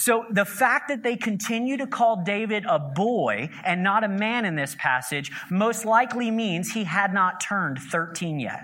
So 0.00 0.24
the 0.30 0.46
fact 0.46 0.88
that 0.88 1.02
they 1.02 1.14
continue 1.14 1.76
to 1.76 1.86
call 1.86 2.24
David 2.24 2.64
a 2.66 2.78
boy 2.78 3.50
and 3.62 3.82
not 3.82 4.02
a 4.02 4.08
man 4.08 4.46
in 4.46 4.56
this 4.56 4.74
passage 4.78 5.30
most 5.50 5.84
likely 5.84 6.30
means 6.30 6.72
he 6.72 6.84
had 6.84 7.12
not 7.12 7.38
turned 7.38 7.78
13 7.78 8.40
yet. 8.40 8.62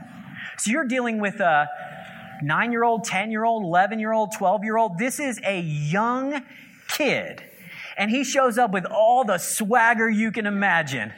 So 0.57 0.71
you're 0.71 0.87
dealing 0.87 1.21
with 1.21 1.41
a 1.41 1.69
nine 2.43 2.73
year 2.73 2.85
old, 2.85 3.05
10 3.05 3.31
year 3.31 3.45
old, 3.45 3.65
11 3.65 3.99
year 3.99 4.15
old, 4.15 4.33
12 4.33 4.65
year 4.65 4.79
old. 4.79 4.97
This 4.97 5.21
is 5.21 5.39
a 5.45 5.61
young 5.61 6.43
kid. 6.89 7.45
And 7.99 8.11
he 8.11 8.25
shows 8.25 8.57
up 8.57 8.73
with 8.73 8.87
all 8.87 9.23
the 9.23 9.37
swagger 9.37 10.09
you 10.09 10.33
can 10.33 10.47
imagine. 10.47 11.13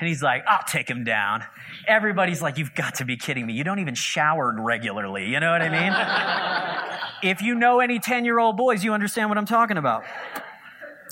And 0.00 0.08
he's 0.08 0.20
like, 0.20 0.42
I'll 0.48 0.64
take 0.66 0.90
him 0.90 1.04
down. 1.04 1.44
Everybody's 1.90 2.40
like, 2.40 2.56
You've 2.56 2.74
got 2.74 2.96
to 2.96 3.04
be 3.04 3.16
kidding 3.16 3.44
me. 3.44 3.52
You 3.52 3.64
don't 3.64 3.80
even 3.80 3.94
shower 3.94 4.54
regularly. 4.58 5.26
You 5.26 5.40
know 5.40 5.50
what 5.50 5.60
I 5.62 5.68
mean? 5.68 6.86
If 7.22 7.42
you 7.42 7.54
know 7.54 7.80
any 7.80 7.98
10 7.98 8.24
year 8.24 8.38
old 8.38 8.56
boys, 8.56 8.82
you 8.82 8.94
understand 8.94 9.28
what 9.28 9.36
I'm 9.36 9.44
talking 9.44 9.76
about. 9.76 10.04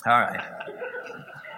All 0.07 0.19
right. 0.19 0.41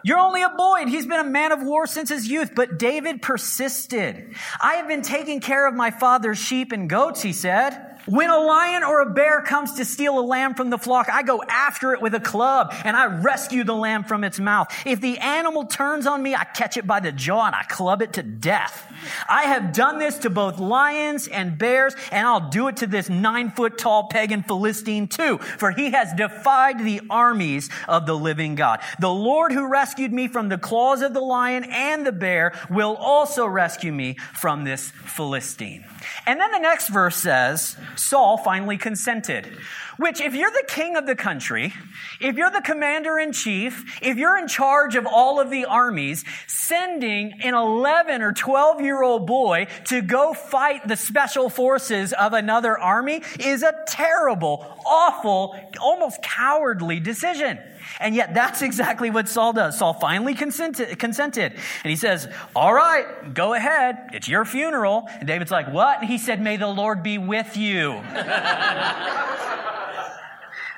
You're 0.02 0.18
only 0.18 0.42
a 0.42 0.48
boy, 0.48 0.78
and 0.80 0.90
he's 0.90 1.06
been 1.06 1.20
a 1.20 1.30
man 1.30 1.52
of 1.52 1.62
war 1.62 1.86
since 1.86 2.08
his 2.08 2.26
youth. 2.26 2.52
But 2.54 2.78
David 2.78 3.22
persisted. 3.22 4.34
I 4.60 4.74
have 4.74 4.88
been 4.88 5.02
taking 5.02 5.40
care 5.40 5.68
of 5.68 5.74
my 5.74 5.90
father's 5.90 6.38
sheep 6.38 6.72
and 6.72 6.88
goats, 6.88 7.20
he 7.22 7.32
said. 7.32 7.89
When 8.06 8.30
a 8.30 8.38
lion 8.38 8.82
or 8.82 9.00
a 9.00 9.10
bear 9.10 9.42
comes 9.42 9.74
to 9.74 9.84
steal 9.84 10.18
a 10.18 10.20
lamb 10.20 10.54
from 10.54 10.70
the 10.70 10.78
flock, 10.78 11.08
I 11.10 11.22
go 11.22 11.42
after 11.48 11.92
it 11.92 12.00
with 12.00 12.14
a 12.14 12.20
club 12.20 12.72
and 12.84 12.96
I 12.96 13.06
rescue 13.20 13.64
the 13.64 13.74
lamb 13.74 14.04
from 14.04 14.24
its 14.24 14.40
mouth. 14.40 14.68
If 14.86 15.00
the 15.00 15.18
animal 15.18 15.66
turns 15.66 16.06
on 16.06 16.22
me, 16.22 16.34
I 16.34 16.44
catch 16.44 16.76
it 16.76 16.86
by 16.86 17.00
the 17.00 17.12
jaw 17.12 17.46
and 17.46 17.54
I 17.54 17.62
club 17.64 18.02
it 18.02 18.14
to 18.14 18.22
death. 18.22 18.86
I 19.28 19.44
have 19.44 19.72
done 19.72 19.98
this 19.98 20.18
to 20.18 20.30
both 20.30 20.58
lions 20.58 21.28
and 21.28 21.56
bears, 21.56 21.94
and 22.12 22.26
I'll 22.26 22.50
do 22.50 22.68
it 22.68 22.78
to 22.78 22.86
this 22.86 23.08
nine 23.08 23.50
foot 23.50 23.78
tall 23.78 24.08
pagan 24.08 24.42
Philistine 24.42 25.08
too, 25.08 25.38
for 25.38 25.70
he 25.70 25.90
has 25.90 26.12
defied 26.14 26.78
the 26.78 27.00
armies 27.08 27.70
of 27.88 28.06
the 28.06 28.16
living 28.16 28.54
God. 28.54 28.80
The 28.98 29.08
Lord 29.08 29.52
who 29.52 29.68
rescued 29.68 30.12
me 30.12 30.28
from 30.28 30.48
the 30.48 30.58
claws 30.58 31.02
of 31.02 31.14
the 31.14 31.20
lion 31.20 31.64
and 31.64 32.06
the 32.06 32.12
bear 32.12 32.52
will 32.68 32.96
also 32.96 33.46
rescue 33.46 33.92
me 33.92 34.16
from 34.34 34.64
this 34.64 34.90
Philistine. 35.04 35.84
And 36.26 36.40
then 36.40 36.50
the 36.52 36.58
next 36.58 36.88
verse 36.88 37.16
says, 37.16 37.76
Saul 37.96 38.36
finally 38.36 38.76
consented. 38.76 39.46
Which, 39.96 40.20
if 40.20 40.34
you're 40.34 40.50
the 40.50 40.64
king 40.66 40.96
of 40.96 41.06
the 41.06 41.14
country, 41.14 41.74
if 42.20 42.36
you're 42.36 42.50
the 42.50 42.62
commander 42.62 43.18
in 43.18 43.32
chief, 43.32 43.98
if 44.02 44.16
you're 44.16 44.38
in 44.38 44.48
charge 44.48 44.96
of 44.96 45.06
all 45.06 45.40
of 45.40 45.50
the 45.50 45.66
armies, 45.66 46.24
sending 46.46 47.40
an 47.42 47.54
11 47.54 48.22
or 48.22 48.32
12 48.32 48.80
year 48.80 49.02
old 49.02 49.26
boy 49.26 49.66
to 49.86 50.00
go 50.00 50.32
fight 50.32 50.88
the 50.88 50.96
special 50.96 51.50
forces 51.50 52.12
of 52.14 52.32
another 52.32 52.78
army 52.78 53.22
is 53.38 53.62
a 53.62 53.74
terrible, 53.86 54.64
awful, 54.86 55.54
almost 55.80 56.22
cowardly 56.22 56.98
decision. 56.98 57.58
And 57.98 58.14
yet 58.14 58.34
that's 58.34 58.62
exactly 58.62 59.10
what 59.10 59.28
Saul 59.28 59.52
does. 59.52 59.78
Saul 59.78 59.94
finally 59.94 60.34
consented, 60.34 60.98
consented. 60.98 61.52
And 61.52 61.90
he 61.90 61.96
says, 61.96 62.28
all 62.54 62.72
right, 62.72 63.34
go 63.34 63.54
ahead. 63.54 64.10
It's 64.12 64.28
your 64.28 64.44
funeral. 64.44 65.08
And 65.18 65.26
David's 65.26 65.50
like, 65.50 65.72
what? 65.72 66.00
And 66.00 66.08
he 66.08 66.18
said, 66.18 66.40
may 66.40 66.56
the 66.56 66.68
Lord 66.68 67.02
be 67.02 67.18
with 67.18 67.56
you. 67.56 67.92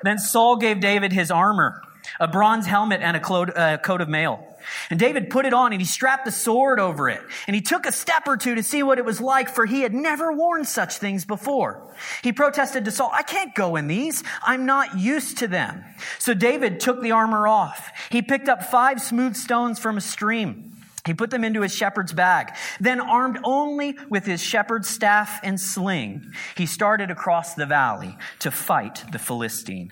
then 0.02 0.18
Saul 0.18 0.56
gave 0.56 0.80
David 0.80 1.12
his 1.12 1.30
armor, 1.30 1.82
a 2.20 2.28
bronze 2.28 2.66
helmet 2.66 3.00
and 3.02 3.16
a 3.16 3.20
uh, 3.20 3.76
coat 3.78 4.00
of 4.00 4.08
mail. 4.08 4.46
And 4.90 4.98
David 4.98 5.30
put 5.30 5.46
it 5.46 5.52
on 5.52 5.72
and 5.72 5.80
he 5.80 5.86
strapped 5.86 6.24
the 6.24 6.32
sword 6.32 6.78
over 6.78 7.08
it. 7.08 7.20
And 7.46 7.54
he 7.54 7.62
took 7.62 7.86
a 7.86 7.92
step 7.92 8.26
or 8.26 8.36
two 8.36 8.54
to 8.54 8.62
see 8.62 8.82
what 8.82 8.98
it 8.98 9.04
was 9.04 9.20
like, 9.20 9.48
for 9.48 9.66
he 9.66 9.80
had 9.80 9.94
never 9.94 10.32
worn 10.32 10.64
such 10.64 10.98
things 10.98 11.24
before. 11.24 11.94
He 12.22 12.32
protested 12.32 12.84
to 12.84 12.90
Saul, 12.90 13.10
I 13.12 13.22
can't 13.22 13.54
go 13.54 13.76
in 13.76 13.86
these. 13.86 14.22
I'm 14.42 14.66
not 14.66 14.98
used 14.98 15.38
to 15.38 15.48
them. 15.48 15.84
So 16.18 16.34
David 16.34 16.80
took 16.80 17.02
the 17.02 17.12
armor 17.12 17.48
off. 17.48 17.90
He 18.10 18.22
picked 18.22 18.48
up 18.48 18.62
five 18.64 19.00
smooth 19.00 19.36
stones 19.36 19.78
from 19.78 19.96
a 19.96 20.00
stream. 20.00 20.68
He 21.04 21.14
put 21.14 21.30
them 21.30 21.42
into 21.42 21.62
his 21.62 21.74
shepherd's 21.74 22.12
bag. 22.12 22.54
Then, 22.78 23.00
armed 23.00 23.40
only 23.42 23.98
with 24.08 24.24
his 24.24 24.40
shepherd's 24.40 24.88
staff 24.88 25.40
and 25.42 25.60
sling, 25.60 26.32
he 26.56 26.66
started 26.66 27.10
across 27.10 27.54
the 27.54 27.66
valley 27.66 28.16
to 28.38 28.52
fight 28.52 29.02
the 29.10 29.18
Philistine. 29.18 29.90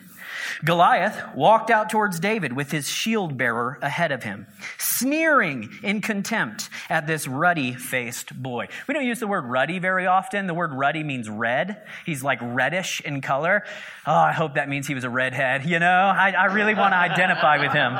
Goliath 0.64 1.34
walked 1.34 1.70
out 1.70 1.90
towards 1.90 2.20
David 2.20 2.52
with 2.54 2.70
his 2.70 2.88
shield 2.88 3.36
bearer 3.36 3.78
ahead 3.82 4.12
of 4.12 4.22
him, 4.22 4.46
sneering 4.78 5.70
in 5.82 6.00
contempt 6.00 6.68
at 6.88 7.06
this 7.06 7.26
ruddy 7.26 7.74
faced 7.74 8.40
boy. 8.40 8.68
We 8.86 8.94
don't 8.94 9.06
use 9.06 9.20
the 9.20 9.26
word 9.26 9.44
ruddy 9.44 9.78
very 9.78 10.06
often. 10.06 10.46
The 10.46 10.54
word 10.54 10.72
ruddy 10.72 11.02
means 11.02 11.28
red. 11.28 11.82
He's 12.04 12.22
like 12.22 12.38
reddish 12.42 13.00
in 13.00 13.20
color. 13.20 13.64
Oh, 14.06 14.12
I 14.12 14.32
hope 14.32 14.54
that 14.54 14.68
means 14.68 14.86
he 14.86 14.94
was 14.94 15.04
a 15.04 15.10
redhead. 15.10 15.64
You 15.66 15.78
know, 15.78 15.86
I, 15.86 16.30
I 16.30 16.44
really 16.46 16.74
want 16.74 16.92
to 16.92 16.96
identify 16.96 17.58
with 17.58 17.72
him. 17.72 17.96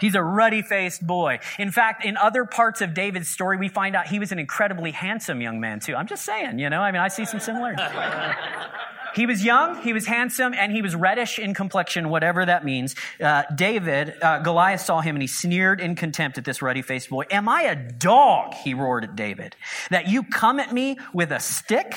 He's 0.00 0.14
a 0.14 0.22
ruddy 0.22 0.62
faced 0.62 1.06
boy. 1.06 1.40
In 1.58 1.70
fact, 1.70 2.04
in 2.04 2.16
other 2.16 2.44
parts 2.44 2.80
of 2.80 2.92
David's 2.94 3.28
story, 3.28 3.56
we 3.56 3.68
find 3.68 3.96
out 3.96 4.06
he 4.06 4.18
was 4.18 4.32
an 4.32 4.38
incredibly 4.38 4.90
handsome 4.90 5.40
young 5.40 5.60
man, 5.60 5.80
too. 5.80 5.94
I'm 5.94 6.06
just 6.06 6.24
saying, 6.24 6.58
you 6.58 6.68
know, 6.68 6.80
I 6.80 6.92
mean, 6.92 7.00
I 7.00 7.08
see 7.08 7.24
some 7.24 7.40
similarities. 7.40 7.84
He 9.16 9.24
was 9.24 9.42
young, 9.42 9.80
he 9.80 9.94
was 9.94 10.04
handsome, 10.04 10.52
and 10.52 10.70
he 10.70 10.82
was 10.82 10.94
reddish 10.94 11.38
in 11.38 11.54
complexion, 11.54 12.10
whatever 12.10 12.44
that 12.44 12.66
means. 12.66 12.94
Uh, 13.18 13.44
David, 13.54 14.12
uh, 14.20 14.40
Goliath 14.40 14.82
saw 14.82 15.00
him 15.00 15.16
and 15.16 15.22
he 15.22 15.26
sneered 15.26 15.80
in 15.80 15.94
contempt 15.94 16.36
at 16.36 16.44
this 16.44 16.60
ruddy 16.60 16.82
faced 16.82 17.08
boy. 17.08 17.24
Am 17.30 17.48
I 17.48 17.62
a 17.62 17.74
dog? 17.74 18.52
He 18.52 18.74
roared 18.74 19.04
at 19.04 19.16
David. 19.16 19.56
That 19.88 20.08
you 20.08 20.22
come 20.22 20.60
at 20.60 20.70
me 20.70 20.98
with 21.14 21.32
a 21.32 21.40
stick? 21.40 21.96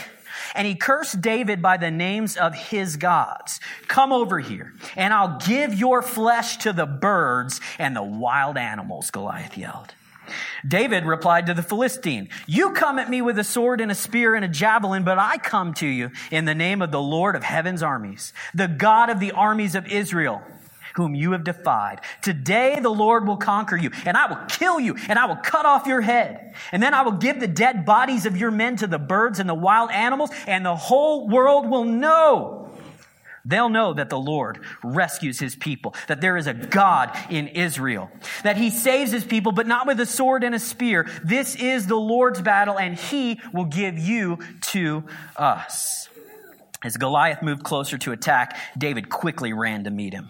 And 0.56 0.66
he 0.66 0.76
cursed 0.76 1.20
David 1.20 1.62
by 1.62 1.76
the 1.76 1.92
names 1.92 2.38
of 2.38 2.56
his 2.56 2.96
gods. 2.96 3.60
Come 3.90 4.14
over 4.14 4.40
here, 4.40 4.74
and 4.96 5.14
I'll 5.14 5.38
give 5.46 5.74
your 5.74 6.02
flesh 6.02 6.58
to 6.58 6.72
the 6.72 6.86
birds 6.86 7.60
and 7.78 7.96
the 7.96 8.04
wild 8.04 8.58
animals, 8.58 9.12
Goliath 9.12 9.58
yelled. 9.58 9.94
David 10.68 11.06
replied 11.06 11.46
to 11.48 11.54
the 11.54 11.63
Philistine, 11.63 12.30
You 12.48 12.72
come 12.72 13.00
at 13.00 13.10
me 13.10 13.22
with 13.22 13.39
a 13.39 13.44
sword 13.44 13.82
and 13.82 13.92
a 13.92 13.96
spear 13.96 14.36
and 14.36 14.46
a 14.46 14.50
javelin, 14.50 15.04
but 15.04 15.18
I 15.18 15.38
come 15.38 15.74
to 15.76 15.88
you 15.88 16.12
in 16.32 16.46
the 16.46 16.56
name 16.56 16.82
of 16.82 16.92
the 16.92 17.02
Lord 17.02 17.36
of 17.36 17.44
heaven's 17.44 17.84
armies, 17.84 18.34
the 18.54 18.68
God 18.68 19.10
of 19.10 19.20
the 19.20 19.32
armies 19.32 19.76
of 19.76 19.88
Israel, 19.88 20.42
whom 20.96 21.15
you 21.15 21.32
have 21.32 21.44
defied. 21.44 22.02
Today 22.22 22.80
the 22.82 22.89
Lord 22.89 23.28
will 23.28 23.38
conquer 23.38 23.78
you, 23.78 23.92
and 24.06 24.18
I 24.18 24.28
will 24.28 24.46
kill 24.48 24.80
you, 24.80 24.96
and 25.08 25.18
I 25.18 25.26
will 25.26 25.38
cut 25.38 25.65
off 25.65 25.88
your 25.88 26.02
head. 26.02 26.56
And 26.72 26.82
then 26.82 26.94
I 26.94 27.04
will 27.04 27.13
give 27.13 27.39
the 27.39 27.48
dead 27.48 27.86
bodies 27.86 28.26
of 28.26 28.38
your 28.38 28.52
men 28.52 28.76
to 28.78 28.88
the 28.88 29.00
birds 29.00 29.39
and 29.39 29.50
the 29.50 29.54
wild 29.54 29.92
animals, 29.92 30.32
and 30.48 30.65
the 30.65 30.76
whole 30.76 31.28
world 31.28 31.70
will 31.70 31.86
know 31.86 32.69
They'll 33.50 33.70
know 33.70 33.94
that 33.94 34.10
the 34.10 34.20
Lord 34.20 34.60
rescues 34.84 35.40
his 35.40 35.56
people, 35.56 35.96
that 36.08 36.22
there 36.22 36.38
is 36.38 36.46
a 36.46 36.54
God 36.54 37.18
in 37.30 37.48
Israel, 37.48 38.12
that 38.44 38.58
he 38.58 38.70
saves 38.70 39.12
his 39.12 39.26
people, 39.26 39.52
but 39.52 39.66
not 39.66 39.88
with 39.88 40.00
a 40.00 40.06
sword 40.06 40.44
and 40.44 40.54
a 40.54 40.60
spear. 40.60 41.08
This 41.24 41.56
is 41.56 41.88
the 41.88 41.96
Lord's 41.96 42.42
battle, 42.42 42.78
and 42.78 42.96
he 42.96 43.42
will 43.52 43.66
give 43.66 43.98
you 43.98 44.38
to 44.62 45.04
us. 45.36 46.10
As 46.82 46.96
Goliath 46.96 47.42
moved 47.42 47.63
closer 47.63 47.98
to 47.98 48.13
attack, 48.13 48.58
David 48.78 49.10
quickly 49.10 49.52
ran 49.52 49.84
to 49.84 49.92
meet 49.92 50.13
him. 50.13 50.30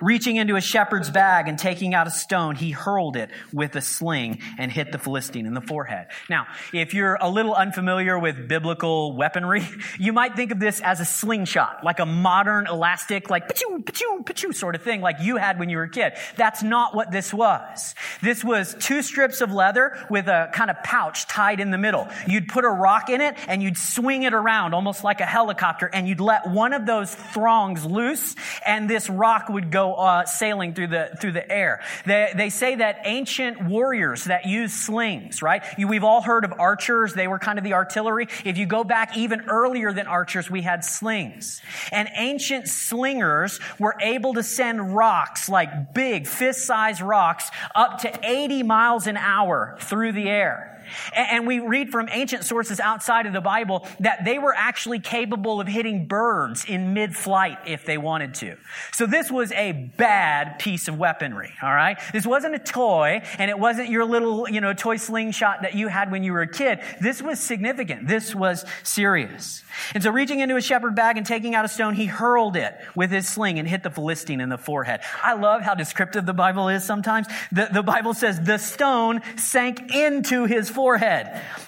Reaching 0.00 0.36
into 0.36 0.54
a 0.54 0.60
shepherd's 0.60 1.10
bag 1.10 1.48
and 1.48 1.58
taking 1.58 1.94
out 1.94 2.06
a 2.06 2.12
stone, 2.12 2.54
he 2.54 2.70
hurled 2.70 3.16
it 3.16 3.28
with 3.52 3.74
a 3.74 3.80
sling 3.80 4.38
and 4.56 4.70
hit 4.70 4.92
the 4.92 4.98
Philistine 4.98 5.46
in 5.46 5.54
the 5.54 5.60
forehead. 5.60 6.06
Now, 6.28 6.46
if 6.72 6.94
you're 6.94 7.18
a 7.20 7.28
little 7.28 7.54
unfamiliar 7.54 8.16
with 8.16 8.46
biblical 8.46 9.16
weaponry, 9.16 9.66
you 9.98 10.12
might 10.12 10.36
think 10.36 10.52
of 10.52 10.60
this 10.60 10.80
as 10.80 11.00
a 11.00 11.04
slingshot, 11.04 11.82
like 11.82 11.98
a 11.98 12.06
modern 12.06 12.68
elastic, 12.68 13.28
like 13.28 13.48
pachoo, 13.48 13.82
pachoo, 13.82 14.24
pachoo 14.24 14.54
sort 14.54 14.76
of 14.76 14.82
thing, 14.82 15.00
like 15.00 15.16
you 15.20 15.38
had 15.38 15.58
when 15.58 15.70
you 15.70 15.76
were 15.76 15.84
a 15.84 15.90
kid. 15.90 16.12
That's 16.36 16.62
not 16.62 16.94
what 16.94 17.10
this 17.10 17.34
was. 17.34 17.96
This 18.22 18.44
was 18.44 18.76
two 18.78 19.02
strips 19.02 19.40
of 19.40 19.50
leather 19.50 19.98
with 20.08 20.28
a 20.28 20.50
kind 20.52 20.70
of 20.70 20.80
pouch 20.84 21.26
tied 21.26 21.58
in 21.58 21.72
the 21.72 21.78
middle. 21.78 22.06
You'd 22.28 22.46
put 22.46 22.64
a 22.64 22.70
rock 22.70 23.10
in 23.10 23.20
it 23.20 23.34
and 23.48 23.60
you'd 23.60 23.76
swing 23.76 24.22
it 24.22 24.34
around 24.34 24.72
almost 24.72 25.02
like 25.02 25.20
a 25.20 25.26
helicopter 25.26 25.79
helicopter 25.80 25.96
and 25.96 26.08
you'd 26.08 26.20
let 26.20 26.48
one 26.48 26.72
of 26.72 26.86
those 26.86 27.14
throngs 27.14 27.84
loose 27.84 28.34
and 28.66 28.88
this 28.88 29.08
rock 29.08 29.48
would 29.48 29.70
go 29.70 29.94
uh, 29.94 30.24
sailing 30.26 30.74
through 30.74 30.88
the, 30.88 31.16
through 31.20 31.32
the 31.32 31.50
air. 31.50 31.80
They, 32.06 32.32
they 32.34 32.50
say 32.50 32.76
that 32.76 33.00
ancient 33.04 33.64
warriors 33.64 34.24
that 34.24 34.46
used 34.46 34.74
slings, 34.74 35.42
right? 35.42 35.62
You, 35.78 35.88
we've 35.88 36.04
all 36.04 36.22
heard 36.22 36.44
of 36.44 36.52
archers. 36.58 37.14
They 37.14 37.28
were 37.28 37.38
kind 37.38 37.58
of 37.58 37.64
the 37.64 37.74
artillery. 37.74 38.28
If 38.44 38.58
you 38.58 38.66
go 38.66 38.84
back 38.84 39.16
even 39.16 39.42
earlier 39.48 39.92
than 39.92 40.06
archers, 40.06 40.50
we 40.50 40.62
had 40.62 40.84
slings. 40.84 41.60
And 41.92 42.08
ancient 42.16 42.68
slingers 42.68 43.60
were 43.78 43.96
able 44.00 44.34
to 44.34 44.42
send 44.42 44.94
rocks, 44.94 45.48
like 45.48 45.94
big 45.94 46.26
fist-sized 46.26 47.00
rocks, 47.00 47.50
up 47.74 48.00
to 48.00 48.20
80 48.22 48.62
miles 48.62 49.06
an 49.06 49.16
hour 49.16 49.76
through 49.80 50.12
the 50.12 50.28
air. 50.28 50.79
And 51.14 51.46
we 51.46 51.60
read 51.60 51.90
from 51.90 52.08
ancient 52.10 52.44
sources 52.44 52.80
outside 52.80 53.26
of 53.26 53.32
the 53.32 53.40
Bible 53.40 53.86
that 54.00 54.24
they 54.24 54.38
were 54.38 54.54
actually 54.54 55.00
capable 55.00 55.60
of 55.60 55.68
hitting 55.68 56.06
birds 56.06 56.64
in 56.64 56.94
mid 56.94 57.16
flight 57.16 57.58
if 57.66 57.84
they 57.84 57.98
wanted 57.98 58.34
to. 58.34 58.56
So 58.92 59.06
this 59.06 59.30
was 59.30 59.52
a 59.52 59.72
bad 59.72 60.58
piece 60.58 60.88
of 60.88 60.98
weaponry, 60.98 61.52
all 61.62 61.74
right? 61.74 61.98
This 62.12 62.26
wasn't 62.26 62.54
a 62.54 62.58
toy, 62.58 63.22
and 63.38 63.50
it 63.50 63.58
wasn't 63.58 63.88
your 63.88 64.04
little, 64.04 64.48
you 64.48 64.60
know, 64.60 64.72
toy 64.72 64.96
slingshot 64.96 65.62
that 65.62 65.74
you 65.74 65.88
had 65.88 66.10
when 66.10 66.22
you 66.22 66.32
were 66.32 66.42
a 66.42 66.48
kid. 66.48 66.80
This 67.00 67.22
was 67.22 67.40
significant. 67.40 68.08
This 68.08 68.34
was 68.34 68.64
serious. 68.82 69.62
And 69.94 70.02
so 70.02 70.10
reaching 70.10 70.40
into 70.40 70.56
a 70.56 70.60
shepherd 70.60 70.94
bag 70.94 71.16
and 71.16 71.26
taking 71.26 71.54
out 71.54 71.64
a 71.64 71.68
stone, 71.68 71.94
he 71.94 72.06
hurled 72.06 72.56
it 72.56 72.74
with 72.94 73.10
his 73.10 73.28
sling 73.28 73.58
and 73.58 73.68
hit 73.68 73.82
the 73.82 73.90
Philistine 73.90 74.40
in 74.40 74.48
the 74.48 74.58
forehead. 74.58 75.00
I 75.22 75.34
love 75.34 75.62
how 75.62 75.74
descriptive 75.74 76.26
the 76.26 76.32
Bible 76.32 76.68
is 76.68 76.84
sometimes. 76.84 77.26
The, 77.52 77.68
the 77.72 77.82
Bible 77.82 78.14
says 78.14 78.40
the 78.40 78.58
stone 78.58 79.20
sank 79.36 79.94
into 79.94 80.44
his 80.44 80.68
forehead 80.68 80.79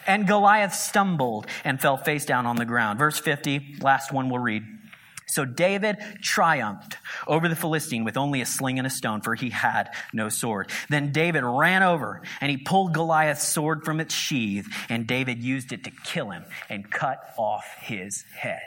and 0.07 0.27
Goliath 0.27 0.75
stumbled 0.75 1.46
and 1.64 1.81
fell 1.81 1.96
face 1.96 2.25
down 2.25 2.46
on 2.46 2.57
the 2.57 2.64
ground. 2.64 2.98
Verse 2.98 3.18
50, 3.18 3.77
last 3.81 4.12
one 4.12 4.29
we'll 4.29 4.42
read. 4.42 4.64
So 5.33 5.46
David 5.46 5.96
triumphed 6.20 6.98
over 7.27 7.48
the 7.48 7.57
Philistine 7.57 8.05
with 8.05 8.18
only 8.18 8.42
a 8.42 8.46
sling 8.46 8.77
and 8.77 8.87
a 8.87 8.90
stone, 8.90 9.22
for 9.22 9.35
he 9.35 9.48
had 9.48 9.88
no 10.12 10.29
sword. 10.29 10.70
Then 10.90 11.11
David 11.11 11.42
ran 11.42 11.83
over 11.83 12.20
and 12.42 12.51
he 12.51 12.59
pulled 12.59 12.92
Goliath's 12.92 13.46
sword 13.46 13.83
from 13.85 13.98
its 13.98 14.14
sheath, 14.14 14.68
and 14.90 15.07
David 15.07 15.42
used 15.42 15.72
it 15.72 15.85
to 15.85 15.90
kill 15.90 16.31
him 16.31 16.44
and 16.68 16.90
cut 16.90 17.18
off 17.38 17.64
his 17.81 18.25
head. 18.37 18.61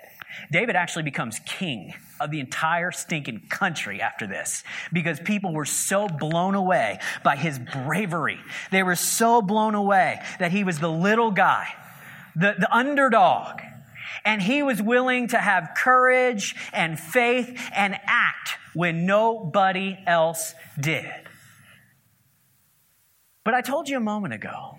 David 0.52 0.76
actually 0.76 1.04
becomes 1.04 1.40
king 1.46 1.94
of 2.20 2.32
the 2.32 2.40
entire 2.40 2.92
stinking 2.92 3.48
country 3.50 4.02
after 4.02 4.28
this 4.28 4.64
because 4.94 5.20
people 5.20 5.54
were 5.54 5.66
so 5.66 6.08
blown 6.08 6.56
away 6.56 7.00
by 7.24 7.36
his 7.36 7.60
bravery. 7.60 8.40
They 8.72 8.84
were 8.84 8.96
so 8.96 9.42
blown 9.42 9.76
away 9.76 10.20
that 10.40 10.52
he 10.52 10.64
was 10.64 10.80
the 10.80 10.92
little 10.92 11.32
guy, 11.32 11.68
the, 12.36 12.56
the 12.58 12.74
underdog 12.74 13.62
and 14.24 14.42
he 14.42 14.64
was 14.64 14.82
willing 14.82 15.28
to 15.30 15.38
have 15.38 15.72
courage 15.78 16.56
and 16.74 17.00
faith 17.00 17.60
and 17.76 17.98
act 18.06 18.58
when 18.74 19.06
nobody 19.06 19.98
else 20.06 20.54
did. 20.80 21.10
But 23.44 23.54
I 23.54 23.62
told 23.62 23.88
you 23.88 23.98
a 23.98 24.02
moment 24.02 24.34
ago 24.34 24.78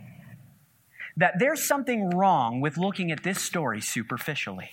that 1.16 1.38
there's 1.38 1.62
something 1.62 2.11
wrong 2.11 2.61
with 2.61 2.77
looking 2.77 3.11
at 3.11 3.23
this 3.23 3.40
story 3.40 3.81
superficially. 3.81 4.71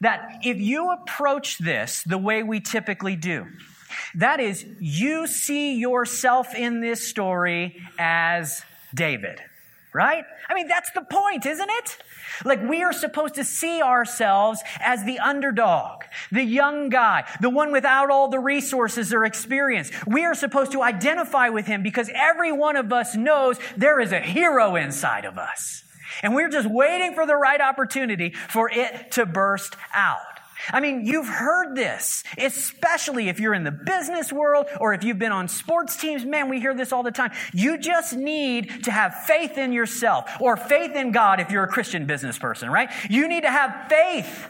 That 0.00 0.40
if 0.42 0.58
you 0.58 0.90
approach 0.90 1.58
this 1.58 2.02
the 2.04 2.18
way 2.18 2.42
we 2.42 2.60
typically 2.60 3.16
do, 3.16 3.46
that 4.14 4.40
is, 4.40 4.64
you 4.80 5.26
see 5.26 5.74
yourself 5.74 6.54
in 6.54 6.80
this 6.80 7.06
story 7.06 7.80
as 7.98 8.62
David, 8.94 9.40
right? 9.92 10.24
I 10.48 10.54
mean, 10.54 10.68
that's 10.68 10.90
the 10.92 11.02
point, 11.02 11.46
isn't 11.46 11.70
it? 11.70 11.98
Like 12.44 12.62
we 12.62 12.82
are 12.82 12.92
supposed 12.92 13.34
to 13.34 13.44
see 13.44 13.82
ourselves 13.82 14.62
as 14.80 15.04
the 15.04 15.18
underdog, 15.18 16.02
the 16.32 16.42
young 16.42 16.88
guy, 16.88 17.24
the 17.40 17.50
one 17.50 17.72
without 17.72 18.10
all 18.10 18.28
the 18.28 18.38
resources 18.38 19.12
or 19.12 19.24
experience. 19.24 19.90
We 20.06 20.24
are 20.24 20.34
supposed 20.34 20.72
to 20.72 20.82
identify 20.82 21.50
with 21.50 21.66
him 21.66 21.82
because 21.82 22.10
every 22.14 22.52
one 22.52 22.76
of 22.76 22.92
us 22.92 23.14
knows 23.14 23.58
there 23.76 24.00
is 24.00 24.12
a 24.12 24.20
hero 24.20 24.76
inside 24.76 25.24
of 25.24 25.38
us. 25.38 25.84
And 26.22 26.34
we're 26.34 26.48
just 26.48 26.68
waiting 26.68 27.14
for 27.14 27.26
the 27.26 27.36
right 27.36 27.60
opportunity 27.60 28.30
for 28.30 28.70
it 28.70 29.12
to 29.12 29.26
burst 29.26 29.76
out. 29.94 30.18
I 30.72 30.80
mean, 30.80 31.06
you've 31.06 31.28
heard 31.28 31.74
this, 31.74 32.22
especially 32.36 33.28
if 33.28 33.40
you're 33.40 33.54
in 33.54 33.64
the 33.64 33.70
business 33.70 34.32
world 34.32 34.66
or 34.78 34.92
if 34.92 35.04
you've 35.04 35.18
been 35.18 35.32
on 35.32 35.48
sports 35.48 35.96
teams. 35.96 36.24
Man, 36.24 36.48
we 36.48 36.60
hear 36.60 36.74
this 36.74 36.92
all 36.92 37.02
the 37.02 37.10
time. 37.10 37.32
You 37.52 37.78
just 37.78 38.14
need 38.14 38.84
to 38.84 38.90
have 38.90 39.14
faith 39.24 39.56
in 39.56 39.72
yourself 39.72 40.30
or 40.40 40.56
faith 40.56 40.94
in 40.94 41.12
God 41.12 41.40
if 41.40 41.50
you're 41.50 41.64
a 41.64 41.68
Christian 41.68 42.06
business 42.06 42.38
person, 42.38 42.70
right? 42.70 42.90
You 43.08 43.28
need 43.28 43.42
to 43.42 43.50
have 43.50 43.88
faith. 43.88 44.48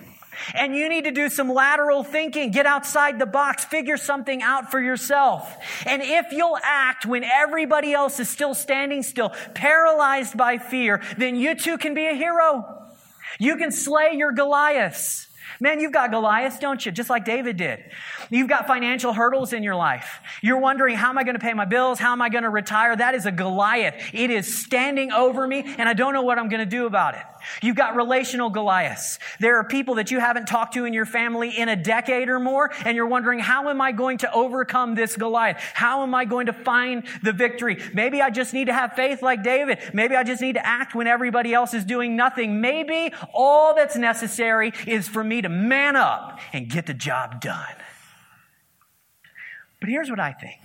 And 0.54 0.74
you 0.74 0.88
need 0.88 1.04
to 1.04 1.10
do 1.10 1.28
some 1.28 1.52
lateral 1.52 2.04
thinking, 2.04 2.50
get 2.50 2.66
outside 2.66 3.18
the 3.18 3.26
box, 3.26 3.64
figure 3.64 3.96
something 3.96 4.42
out 4.42 4.70
for 4.70 4.80
yourself. 4.80 5.56
And 5.86 6.02
if 6.02 6.32
you'll 6.32 6.58
act 6.62 7.06
when 7.06 7.24
everybody 7.24 7.92
else 7.92 8.20
is 8.20 8.28
still 8.28 8.54
standing 8.54 9.02
still, 9.02 9.30
paralyzed 9.54 10.36
by 10.36 10.58
fear, 10.58 11.02
then 11.16 11.36
you 11.36 11.54
too 11.54 11.78
can 11.78 11.94
be 11.94 12.06
a 12.06 12.14
hero. 12.14 12.88
You 13.38 13.56
can 13.56 13.70
slay 13.70 14.12
your 14.14 14.32
Goliaths. 14.32 15.28
Man, 15.60 15.80
you've 15.80 15.92
got 15.92 16.10
Goliath, 16.10 16.58
don't 16.60 16.84
you? 16.84 16.92
Just 16.92 17.10
like 17.10 17.24
David 17.24 17.56
did. 17.56 17.84
You've 18.30 18.48
got 18.48 18.68
financial 18.68 19.12
hurdles 19.12 19.52
in 19.52 19.62
your 19.62 19.74
life. 19.74 20.20
You're 20.40 20.60
wondering, 20.60 20.96
how 20.96 21.10
am 21.10 21.18
I 21.18 21.24
going 21.24 21.34
to 21.34 21.40
pay 21.40 21.52
my 21.52 21.64
bills? 21.64 21.98
How 21.98 22.12
am 22.12 22.22
I 22.22 22.28
going 22.28 22.44
to 22.44 22.50
retire? 22.50 22.94
That 22.94 23.14
is 23.14 23.26
a 23.26 23.32
Goliath. 23.32 23.94
It 24.12 24.30
is 24.30 24.62
standing 24.62 25.10
over 25.10 25.46
me, 25.46 25.64
and 25.78 25.88
I 25.88 25.94
don't 25.94 26.14
know 26.14 26.22
what 26.22 26.38
I'm 26.38 26.48
going 26.48 26.60
to 26.60 26.66
do 26.66 26.86
about 26.86 27.14
it. 27.14 27.22
You've 27.62 27.76
got 27.76 27.96
relational 27.96 28.50
Goliaths. 28.50 29.18
There 29.40 29.56
are 29.56 29.64
people 29.64 29.96
that 29.96 30.10
you 30.10 30.20
haven't 30.20 30.46
talked 30.46 30.74
to 30.74 30.84
in 30.84 30.92
your 30.92 31.06
family 31.06 31.50
in 31.58 31.68
a 31.68 31.76
decade 31.76 32.28
or 32.28 32.38
more, 32.38 32.70
and 32.84 32.96
you're 32.96 33.06
wondering, 33.06 33.40
how 33.40 33.68
am 33.68 33.80
I 33.80 33.92
going 33.92 34.18
to 34.18 34.32
overcome 34.32 34.94
this 34.94 35.16
Goliath? 35.16 35.56
How 35.74 36.02
am 36.02 36.14
I 36.14 36.24
going 36.24 36.46
to 36.46 36.52
find 36.52 37.02
the 37.22 37.32
victory? 37.32 37.82
Maybe 37.94 38.22
I 38.22 38.30
just 38.30 38.54
need 38.54 38.66
to 38.66 38.74
have 38.74 38.92
faith 38.92 39.22
like 39.22 39.42
David. 39.42 39.78
Maybe 39.92 40.14
I 40.14 40.22
just 40.22 40.40
need 40.40 40.54
to 40.54 40.64
act 40.64 40.94
when 40.94 41.06
everybody 41.06 41.52
else 41.52 41.74
is 41.74 41.84
doing 41.84 42.14
nothing. 42.14 42.60
Maybe 42.60 43.12
all 43.32 43.74
that's 43.74 43.96
necessary 43.96 44.72
is 44.86 45.08
for 45.08 45.24
me 45.24 45.42
to 45.42 45.48
man 45.48 45.96
up 45.96 46.38
and 46.52 46.68
get 46.68 46.86
the 46.86 46.94
job 46.94 47.40
done. 47.40 47.74
But 49.80 49.88
here's 49.88 50.10
what 50.10 50.20
I 50.20 50.32
think. 50.32 50.60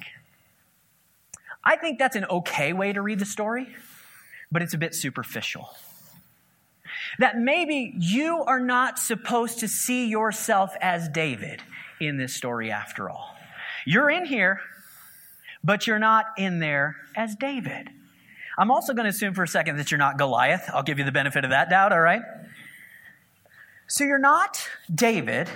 I 1.64 1.78
think 1.78 1.98
that's 1.98 2.16
an 2.16 2.26
okay 2.26 2.74
way 2.74 2.94
to 2.94 3.02
read 3.02 3.20
the 3.20 3.26
story, 3.26 3.68
but 4.52 4.62
it's 4.62 4.74
a 4.74 4.78
bit 4.78 4.94
superficial 4.94 5.70
that 7.20 7.38
maybe 7.38 7.94
you 7.98 8.44
are 8.46 8.60
not 8.60 9.00
supposed 9.00 9.60
to 9.60 9.68
see 9.68 10.08
yourself 10.08 10.76
as 10.82 11.08
David 11.10 11.62
in 12.00 12.18
this 12.18 12.36
story 12.36 12.72
after 12.72 13.10
all. 13.10 13.36
You're 13.86 14.10
in 14.10 14.26
here, 14.26 14.60
but 15.64 15.88
you're 15.88 16.00
not 16.00 16.26
in 16.38 16.60
there 16.60 16.96
as 17.16 17.36
David. 17.36 17.90
I'm 18.58 18.72
also 18.72 18.94
going 18.94 19.06
to 19.06 19.10
assume 19.10 19.34
for 19.34 19.44
a 19.44 19.48
second 19.48 19.78
that 19.78 19.92
you're 19.92 19.98
not 19.98 20.18
Goliath. 20.18 20.70
I'll 20.74 20.84
give 20.84 20.98
you 20.98 21.06
the 21.06 21.12
benefit 21.12 21.44
of 21.44 21.52
that 21.52 21.70
doubt, 21.70 21.92
all 21.92 22.02
right? 22.02 22.22
So 23.88 24.04
you're 24.04 24.18
not 24.18 24.68
David, 24.94 25.50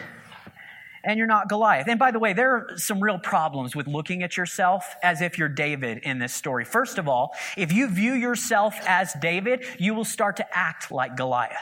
and 1.03 1.17
you're 1.17 1.27
not 1.27 1.49
Goliath. 1.49 1.87
And 1.87 1.99
by 1.99 2.11
the 2.11 2.19
way, 2.19 2.33
there 2.33 2.51
are 2.55 2.77
some 2.77 3.01
real 3.01 3.19
problems 3.19 3.75
with 3.75 3.87
looking 3.87 4.23
at 4.23 4.37
yourself 4.37 4.95
as 5.03 5.21
if 5.21 5.37
you're 5.37 5.49
David 5.49 5.99
in 5.99 6.19
this 6.19 6.33
story. 6.33 6.65
First 6.65 6.97
of 6.97 7.07
all, 7.07 7.35
if 7.57 7.71
you 7.71 7.87
view 7.87 8.13
yourself 8.13 8.75
as 8.85 9.13
David, 9.21 9.65
you 9.77 9.93
will 9.93 10.05
start 10.05 10.37
to 10.37 10.57
act 10.57 10.91
like 10.91 11.15
Goliath. 11.15 11.57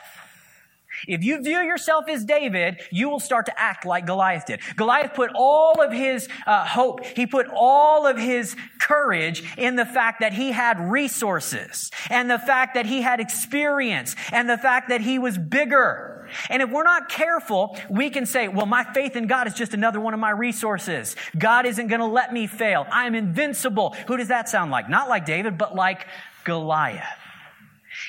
If 1.08 1.23
you 1.23 1.41
view 1.41 1.60
yourself 1.60 2.06
as 2.08 2.23
David, 2.26 2.82
you 2.91 3.10
will 3.10 3.19
start 3.19 3.45
to 3.47 3.60
act 3.60 3.86
like 3.86 4.06
Goliath 4.06 4.45
did. 4.45 4.62
Goliath 4.76 5.13
put 5.13 5.32
all 5.36 5.82
of 5.82 5.91
his 5.91 6.28
uh, 6.45 6.65
hope, 6.65 7.06
he 7.06 7.28
put 7.28 7.47
all 7.54 8.08
of 8.08 8.17
his 8.17 8.56
courage 8.82 9.43
in 9.58 9.76
the 9.76 9.86
fact 9.86 10.21
that 10.21 10.34
he 10.34 10.52
had 10.52 10.80
resources 10.80 11.91
and 12.10 12.30
the 12.30 12.39
fact 12.39 12.73
that 12.76 12.86
he 12.86 13.02
had 13.02 13.19
experience 13.19 14.15
and 14.32 14.50
the 14.50 14.58
fact 14.58 14.89
that 14.89 15.02
he 15.02 15.19
was 15.19 15.38
bigger. 15.38 16.16
And 16.50 16.62
if 16.62 16.70
we're 16.70 16.84
not 16.84 17.10
careful, 17.10 17.78
we 17.90 18.10
can 18.10 18.26
say, 18.26 18.48
well, 18.48 18.66
my 18.66 18.84
faith 18.84 19.16
in 19.16 19.28
God 19.28 19.48
is 19.48 19.54
just 19.54 19.74
another 19.74 20.00
one 20.00 20.13
of 20.13 20.20
my 20.20 20.32
resources. 20.32 21.16
God 21.38 21.66
isn't 21.66 21.88
going 21.88 22.02
to 22.02 22.08
let 22.08 22.34
me 22.34 22.48
fail. 22.48 22.86
I'm 22.92 23.16
invincible. 23.16 23.96
Who 24.08 24.18
does 24.18 24.30
that 24.30 24.50
sound 24.50 24.72
like? 24.72 24.90
Not 24.90 25.10
like 25.10 25.26
David, 25.26 25.58
but 25.58 25.76
like 25.76 26.08
Goliath. 26.44 27.04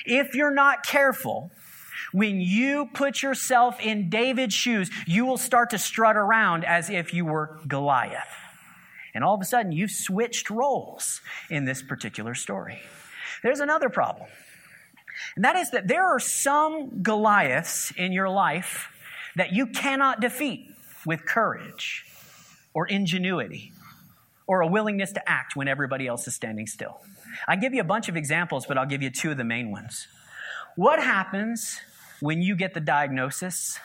If 0.04 0.34
you're 0.34 0.54
not 0.54 0.84
careful, 0.84 1.50
when 2.12 2.40
you 2.40 2.88
put 2.92 3.22
yourself 3.22 3.80
in 3.80 4.08
David's 4.08 4.54
shoes, 4.54 4.90
you 5.06 5.26
will 5.26 5.36
start 5.36 5.70
to 5.70 5.78
strut 5.78 6.16
around 6.16 6.64
as 6.64 6.90
if 6.90 7.12
you 7.12 7.24
were 7.24 7.58
Goliath. 7.66 8.28
And 9.14 9.24
all 9.24 9.34
of 9.34 9.40
a 9.40 9.44
sudden, 9.44 9.72
you've 9.72 9.90
switched 9.90 10.50
roles 10.50 11.20
in 11.50 11.64
this 11.64 11.82
particular 11.82 12.34
story. 12.34 12.80
There's 13.42 13.60
another 13.60 13.88
problem. 13.88 14.28
And 15.36 15.44
that 15.44 15.56
is 15.56 15.70
that 15.70 15.88
there 15.88 16.04
are 16.04 16.18
some 16.18 17.02
Goliaths 17.02 17.92
in 17.96 18.12
your 18.12 18.28
life 18.28 18.88
that 19.36 19.52
you 19.52 19.66
cannot 19.66 20.20
defeat 20.20 20.70
with 21.06 21.24
courage 21.24 22.04
or 22.74 22.86
ingenuity 22.86 23.72
or 24.46 24.62
a 24.62 24.66
willingness 24.66 25.12
to 25.12 25.28
act 25.28 25.54
when 25.56 25.68
everybody 25.68 26.06
else 26.06 26.26
is 26.26 26.34
standing 26.34 26.66
still. 26.66 27.00
I 27.46 27.56
give 27.56 27.74
you 27.74 27.80
a 27.80 27.84
bunch 27.84 28.08
of 28.08 28.16
examples, 28.16 28.66
but 28.66 28.78
I'll 28.78 28.86
give 28.86 29.02
you 29.02 29.10
two 29.10 29.30
of 29.30 29.36
the 29.36 29.44
main 29.44 29.70
ones. 29.70 30.08
What 30.76 30.98
happens 30.98 31.80
when 32.20 32.40
you 32.40 32.56
get 32.56 32.74
the 32.74 32.80
diagnosis 32.80 33.78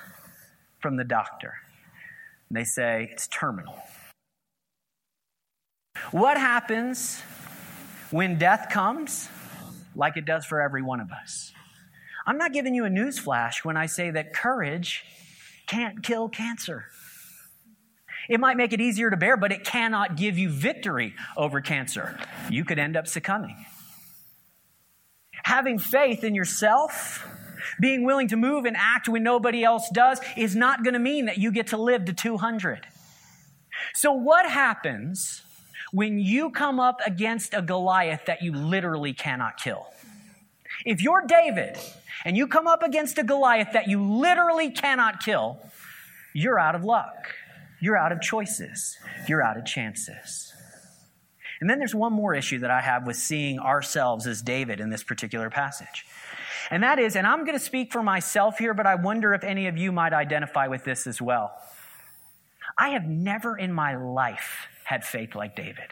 from 0.80 0.96
the 0.96 1.04
doctor? 1.04 1.56
They 2.50 2.63
say 2.63 3.10
it's 3.12 3.28
terminal. 3.28 3.76
What 6.12 6.38
happens 6.38 7.22
when 8.12 8.38
death 8.38 8.69
comes, 8.69 9.30
like 9.95 10.17
it 10.17 10.25
does 10.25 10.45
for 10.45 10.62
every 10.62 10.82
one 10.82 10.99
of 10.99 11.12
us? 11.12 11.51
I'm 12.25 12.38
not 12.38 12.53
giving 12.53 12.73
you 12.73 12.86
a 12.86 12.89
news 12.89 13.19
flash 13.19 13.65
when 13.65 13.75
I 13.75 13.86
say 13.86 14.12
that 14.12 14.34
courage 14.34 15.03
can't 15.67 16.03
kill 16.03 16.29
cancer. 16.29 16.86
It 18.29 18.39
might 18.39 18.56
make 18.56 18.71
it 18.71 18.79
easier 18.79 19.10
to 19.10 19.17
bear, 19.17 19.36
but 19.36 19.51
it 19.51 19.65
cannot 19.65 20.15
give 20.15 20.38
you 20.38 20.49
victory 20.49 21.13
over 21.36 21.60
cancer. 21.60 22.17
You 22.49 22.63
could 22.63 22.79
end 22.79 22.95
up 22.95 23.08
succumbing. 23.08 23.65
Having 25.43 25.79
faith 25.79 26.23
in 26.23 26.34
yourself, 26.34 27.27
being 27.82 28.06
willing 28.06 28.29
to 28.29 28.38
move 28.38 28.63
and 28.63 28.77
act 28.77 29.10
when 29.10 29.23
nobody 29.23 29.63
else 29.63 29.89
does, 29.91 30.21
is 30.38 30.56
not 30.56 30.84
going 30.84 30.93
to 30.93 30.99
mean 30.99 31.25
that 31.25 31.38
you 31.38 31.51
get 31.51 31.67
to 31.67 31.77
live 31.77 32.06
to 32.06 32.13
200. 32.13 32.88
So, 33.93 34.13
what 34.13 34.49
happens 34.49 35.41
when 35.93 36.17
you 36.17 36.49
come 36.49 36.79
up 36.79 36.99
against 37.06 37.53
a 37.53 37.62
Goliath 37.62 38.25
that 38.25 38.41
you 38.41 38.51
literally 38.51 39.13
cannot 39.13 39.58
kill? 39.58 39.86
If 40.86 41.01
you're 41.03 41.23
David 41.27 41.77
and 42.25 42.36
you 42.36 42.47
come 42.47 42.65
up 42.67 42.82
against 42.82 43.19
a 43.19 43.23
Goliath 43.23 43.69
that 43.73 43.88
you 43.88 44.03
literally 44.03 44.71
cannot 44.71 45.23
kill, 45.23 45.60
you're 46.34 46.60
out 46.60 46.73
of 46.73 46.84
luck. 46.84 47.36
You're 47.79 47.95
out 47.95 48.12
of 48.12 48.21
choices. 48.21 48.97
You're 49.29 49.43
out 49.43 49.56
of 49.56 49.65
chances. 49.65 50.51
And 51.62 51.69
then 51.69 51.77
there's 51.77 51.93
one 51.93 52.12
more 52.12 52.34
issue 52.34 52.58
that 52.60 52.71
I 52.71 52.82
have 52.82 53.06
with 53.06 53.15
seeing 53.15 53.60
ourselves 53.60 54.25
as 54.25 54.41
David 54.41 54.79
in 54.79 54.89
this 54.89 55.03
particular 55.03 55.51
passage. 55.51 56.08
And 56.71 56.82
that 56.82 56.97
is, 56.97 57.15
and 57.15 57.27
I'm 57.27 57.45
going 57.45 57.58
to 57.58 57.63
speak 57.63 57.93
for 57.93 58.01
myself 58.01 58.58
here, 58.58 58.73
but 58.73 58.88
I 58.88 58.95
wonder 58.95 59.34
if 59.36 59.43
any 59.43 59.67
of 59.67 59.77
you 59.77 59.91
might 59.91 60.12
identify 60.12 60.65
with 60.67 60.86
this 60.86 61.06
as 61.06 61.21
well. 61.21 61.53
I 62.79 62.89
have 62.89 63.06
never 63.06 63.56
in 63.56 63.71
my 63.71 63.95
life 63.95 64.67
had 64.86 65.04
faith 65.04 65.36
like 65.36 65.56
David. 65.56 65.86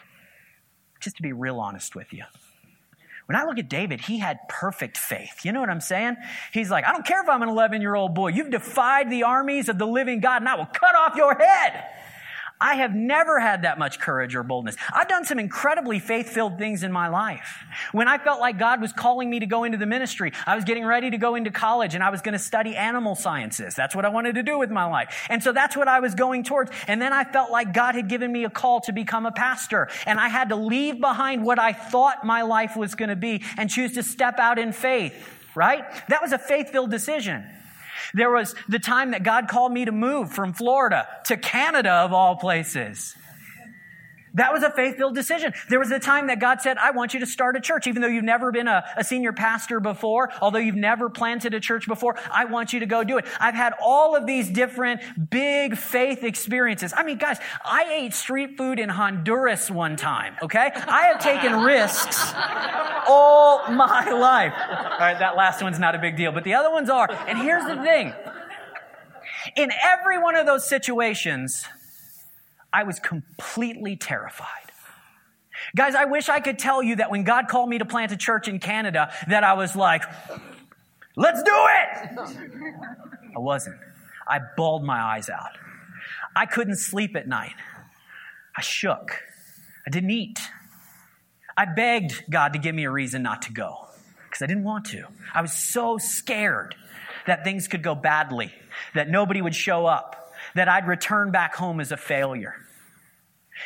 Just 1.00 1.16
to 1.16 1.22
be 1.22 1.32
real 1.32 1.58
honest 1.58 1.94
with 1.94 2.12
you. 2.12 2.24
When 3.26 3.36
I 3.36 3.44
look 3.44 3.58
at 3.58 3.68
David, 3.68 4.00
he 4.00 4.18
had 4.18 4.40
perfect 4.48 4.98
faith. 4.98 5.44
You 5.44 5.52
know 5.52 5.60
what 5.60 5.70
I'm 5.70 5.80
saying? 5.80 6.16
He's 6.52 6.70
like, 6.70 6.84
I 6.84 6.92
don't 6.92 7.06
care 7.06 7.22
if 7.22 7.28
I'm 7.28 7.42
an 7.42 7.48
11 7.48 7.80
year 7.80 7.94
old 7.94 8.14
boy. 8.14 8.28
You've 8.28 8.50
defied 8.50 9.10
the 9.10 9.22
armies 9.22 9.68
of 9.68 9.78
the 9.78 9.86
living 9.86 10.20
God, 10.20 10.42
and 10.42 10.48
I 10.48 10.56
will 10.56 10.66
cut 10.66 10.94
off 10.94 11.16
your 11.16 11.36
head. 11.36 11.84
I 12.62 12.76
have 12.76 12.94
never 12.94 13.40
had 13.40 13.62
that 13.62 13.76
much 13.76 13.98
courage 13.98 14.36
or 14.36 14.44
boldness. 14.44 14.76
I've 14.94 15.08
done 15.08 15.24
some 15.24 15.40
incredibly 15.40 15.98
faith 15.98 16.28
filled 16.28 16.58
things 16.58 16.84
in 16.84 16.92
my 16.92 17.08
life. 17.08 17.64
When 17.90 18.06
I 18.06 18.18
felt 18.18 18.38
like 18.38 18.56
God 18.56 18.80
was 18.80 18.92
calling 18.92 19.28
me 19.28 19.40
to 19.40 19.46
go 19.46 19.64
into 19.64 19.78
the 19.78 19.86
ministry, 19.86 20.32
I 20.46 20.54
was 20.54 20.62
getting 20.62 20.84
ready 20.84 21.10
to 21.10 21.18
go 21.18 21.34
into 21.34 21.50
college 21.50 21.96
and 21.96 22.04
I 22.04 22.10
was 22.10 22.22
going 22.22 22.34
to 22.34 22.38
study 22.38 22.76
animal 22.76 23.16
sciences. 23.16 23.74
That's 23.74 23.96
what 23.96 24.04
I 24.04 24.10
wanted 24.10 24.36
to 24.36 24.44
do 24.44 24.60
with 24.60 24.70
my 24.70 24.84
life. 24.84 25.26
And 25.28 25.42
so 25.42 25.50
that's 25.50 25.76
what 25.76 25.88
I 25.88 25.98
was 25.98 26.14
going 26.14 26.44
towards. 26.44 26.70
And 26.86 27.02
then 27.02 27.12
I 27.12 27.24
felt 27.24 27.50
like 27.50 27.74
God 27.74 27.96
had 27.96 28.08
given 28.08 28.30
me 28.30 28.44
a 28.44 28.50
call 28.50 28.80
to 28.82 28.92
become 28.92 29.26
a 29.26 29.32
pastor. 29.32 29.88
And 30.06 30.20
I 30.20 30.28
had 30.28 30.50
to 30.50 30.56
leave 30.56 31.00
behind 31.00 31.44
what 31.44 31.58
I 31.58 31.72
thought 31.72 32.24
my 32.24 32.42
life 32.42 32.76
was 32.76 32.94
going 32.94 33.08
to 33.08 33.16
be 33.16 33.42
and 33.58 33.68
choose 33.68 33.94
to 33.94 34.04
step 34.04 34.38
out 34.38 34.60
in 34.60 34.72
faith, 34.72 35.14
right? 35.56 35.82
That 36.06 36.22
was 36.22 36.30
a 36.30 36.38
faith 36.38 36.70
filled 36.70 36.92
decision. 36.92 37.44
There 38.14 38.30
was 38.30 38.54
the 38.68 38.78
time 38.78 39.12
that 39.12 39.22
God 39.22 39.48
called 39.48 39.72
me 39.72 39.84
to 39.84 39.92
move 39.92 40.32
from 40.32 40.52
Florida 40.52 41.06
to 41.26 41.36
Canada, 41.36 41.90
of 41.90 42.12
all 42.12 42.36
places. 42.36 43.16
That 44.34 44.52
was 44.52 44.62
a 44.62 44.70
faith 44.70 44.96
filled 44.96 45.14
decision. 45.14 45.52
There 45.68 45.78
was 45.78 45.90
a 45.90 45.98
time 45.98 46.28
that 46.28 46.40
God 46.40 46.60
said, 46.60 46.78
I 46.78 46.90
want 46.90 47.14
you 47.14 47.20
to 47.20 47.26
start 47.26 47.56
a 47.56 47.60
church, 47.60 47.86
even 47.86 48.02
though 48.02 48.08
you've 48.08 48.24
never 48.24 48.50
been 48.50 48.68
a, 48.68 48.84
a, 48.96 49.04
senior 49.04 49.32
pastor 49.32 49.78
before, 49.80 50.30
although 50.40 50.58
you've 50.58 50.74
never 50.74 51.10
planted 51.10 51.52
a 51.54 51.60
church 51.60 51.86
before, 51.86 52.16
I 52.30 52.46
want 52.46 52.72
you 52.72 52.80
to 52.80 52.86
go 52.86 53.04
do 53.04 53.18
it. 53.18 53.26
I've 53.38 53.54
had 53.54 53.74
all 53.82 54.16
of 54.16 54.26
these 54.26 54.48
different 54.48 55.02
big 55.30 55.76
faith 55.76 56.22
experiences. 56.22 56.94
I 56.96 57.02
mean, 57.02 57.18
guys, 57.18 57.38
I 57.64 57.84
ate 57.92 58.14
street 58.14 58.56
food 58.56 58.78
in 58.78 58.88
Honduras 58.88 59.70
one 59.70 59.96
time, 59.96 60.36
okay? 60.42 60.70
I 60.74 61.06
have 61.06 61.22
taken 61.22 61.60
risks 61.60 62.32
all 63.06 63.70
my 63.70 64.10
life. 64.10 64.54
All 64.54 64.98
right, 64.98 65.18
that 65.18 65.36
last 65.36 65.62
one's 65.62 65.78
not 65.78 65.94
a 65.94 65.98
big 65.98 66.16
deal, 66.16 66.32
but 66.32 66.44
the 66.44 66.54
other 66.54 66.70
ones 66.70 66.88
are. 66.88 67.10
And 67.10 67.38
here's 67.38 67.64
the 67.64 67.82
thing 67.82 68.14
in 69.56 69.70
every 69.82 70.18
one 70.18 70.36
of 70.36 70.46
those 70.46 70.66
situations, 70.66 71.66
I 72.72 72.84
was 72.84 72.98
completely 72.98 73.96
terrified. 73.96 74.48
Guys, 75.76 75.94
I 75.94 76.06
wish 76.06 76.28
I 76.28 76.40
could 76.40 76.58
tell 76.58 76.82
you 76.82 76.96
that 76.96 77.10
when 77.10 77.24
God 77.24 77.48
called 77.48 77.68
me 77.68 77.78
to 77.78 77.84
plant 77.84 78.12
a 78.12 78.16
church 78.16 78.48
in 78.48 78.58
Canada, 78.58 79.12
that 79.28 79.44
I 79.44 79.54
was 79.54 79.76
like, 79.76 80.02
let's 81.16 81.42
do 81.42 81.52
it! 81.52 82.18
I 83.36 83.38
wasn't. 83.38 83.76
I 84.26 84.40
bawled 84.56 84.84
my 84.84 85.00
eyes 85.00 85.28
out. 85.28 85.58
I 86.34 86.46
couldn't 86.46 86.76
sleep 86.76 87.16
at 87.16 87.28
night. 87.28 87.54
I 88.56 88.62
shook. 88.62 89.22
I 89.86 89.90
didn't 89.90 90.10
eat. 90.10 90.40
I 91.56 91.66
begged 91.66 92.24
God 92.30 92.54
to 92.54 92.58
give 92.58 92.74
me 92.74 92.84
a 92.84 92.90
reason 92.90 93.22
not 93.22 93.42
to 93.42 93.52
go 93.52 93.88
because 94.24 94.42
I 94.42 94.46
didn't 94.46 94.64
want 94.64 94.86
to. 94.86 95.04
I 95.34 95.42
was 95.42 95.52
so 95.52 95.98
scared 95.98 96.74
that 97.26 97.44
things 97.44 97.68
could 97.68 97.82
go 97.82 97.94
badly, 97.94 98.52
that 98.94 99.08
nobody 99.08 99.42
would 99.42 99.54
show 99.54 99.86
up, 99.86 100.32
that 100.54 100.68
I'd 100.68 100.86
return 100.86 101.30
back 101.30 101.54
home 101.54 101.80
as 101.80 101.92
a 101.92 101.96
failure. 101.96 102.56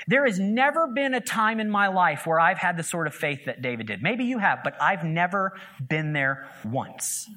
There 0.06 0.26
has 0.26 0.38
never 0.38 0.87
been 0.87 1.14
a 1.14 1.20
time 1.20 1.61
in 1.61 1.70
my 1.70 1.88
life 1.88 2.26
where 2.26 2.40
I've 2.40 2.59
had 2.59 2.76
the 2.76 2.82
sort 2.82 3.06
of 3.06 3.14
faith 3.14 3.44
that 3.46 3.62
David 3.62 3.87
did. 3.87 4.02
Maybe 4.02 4.24
you 4.24 4.38
have, 4.38 4.61
but 4.62 4.80
I've 4.80 5.04
never 5.04 5.59
been 5.88 6.12
there 6.12 6.48
once. 6.64 7.28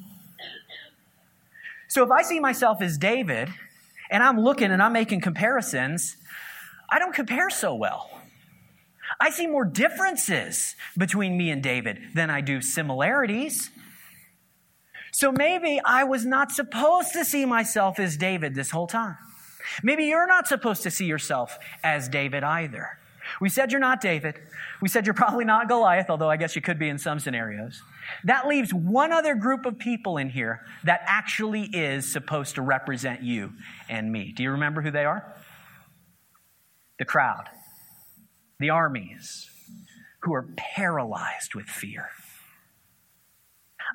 So 1.87 2.03
if 2.03 2.11
I 2.11 2.21
see 2.21 2.39
myself 2.39 2.81
as 2.81 2.97
David 2.97 3.49
and 4.11 4.23
I'm 4.23 4.39
looking 4.39 4.71
and 4.71 4.81
I'm 4.81 4.93
making 4.93 5.21
comparisons, 5.21 6.17
I 6.89 6.99
don't 6.99 7.13
compare 7.13 7.49
so 7.49 7.73
well. 7.73 8.09
I 9.19 9.31
see 9.31 9.47
more 9.47 9.65
differences 9.65 10.75
between 10.97 11.37
me 11.37 11.49
and 11.49 11.63
David 11.63 11.99
than 12.13 12.29
I 12.29 12.41
do 12.41 12.61
similarities. 12.61 13.71
So 15.11 15.31
maybe 15.31 15.81
I 15.83 16.03
was 16.03 16.25
not 16.25 16.51
supposed 16.51 17.13
to 17.13 17.25
see 17.25 17.45
myself 17.45 17.99
as 17.99 18.17
David 18.17 18.53
this 18.53 18.69
whole 18.71 18.87
time. 18.87 19.17
Maybe 19.83 20.05
you're 20.05 20.27
not 20.27 20.47
supposed 20.47 20.83
to 20.83 20.91
see 20.91 21.05
yourself 21.05 21.57
as 21.83 22.09
David 22.09 22.43
either. 22.43 22.99
We 23.39 23.49
said 23.49 23.71
you're 23.71 23.79
not 23.79 24.01
David. 24.01 24.39
We 24.81 24.89
said 24.89 25.05
you're 25.05 25.13
probably 25.13 25.45
not 25.45 25.67
Goliath, 25.67 26.09
although 26.09 26.29
I 26.29 26.37
guess 26.37 26.55
you 26.55 26.61
could 26.61 26.79
be 26.79 26.89
in 26.89 26.97
some 26.97 27.19
scenarios. 27.19 27.81
That 28.23 28.47
leaves 28.47 28.73
one 28.73 29.11
other 29.11 29.35
group 29.35 29.65
of 29.65 29.77
people 29.77 30.17
in 30.17 30.29
here 30.29 30.61
that 30.83 31.01
actually 31.05 31.63
is 31.63 32.11
supposed 32.11 32.55
to 32.55 32.61
represent 32.61 33.21
you 33.21 33.53
and 33.87 34.11
me. 34.11 34.31
Do 34.31 34.43
you 34.43 34.51
remember 34.51 34.81
who 34.81 34.91
they 34.91 35.05
are? 35.05 35.35
The 36.97 37.05
crowd, 37.05 37.49
the 38.59 38.71
armies, 38.71 39.49
who 40.21 40.33
are 40.33 40.47
paralyzed 40.57 41.55
with 41.55 41.67
fear. 41.67 42.09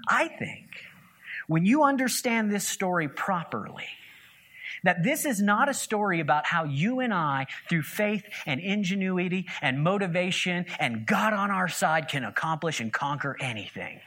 I 0.09 0.29
think 0.29 0.67
when 1.47 1.65
you 1.65 1.85
understand 1.85 2.51
this 2.51 2.67
story 2.67 3.09
properly, 3.09 3.87
that 4.85 5.03
this 5.03 5.25
is 5.25 5.43
not 5.43 5.69
a 5.69 5.75
story 5.75 6.21
about 6.21 6.47
how 6.47 6.65
you 6.65 7.01
and 7.01 7.13
I, 7.13 7.47
through 7.69 7.83
faith 7.83 8.25
and 8.47 8.61
ingenuity 8.61 9.47
and 9.61 9.83
motivation 9.83 10.67
and 10.79 11.05
God 11.07 11.33
on 11.33 11.51
our 11.51 11.69
side, 11.69 12.09
can 12.09 12.25
accomplish 12.25 12.81
and 12.81 12.93
conquer 12.93 13.37
anything. 13.41 14.01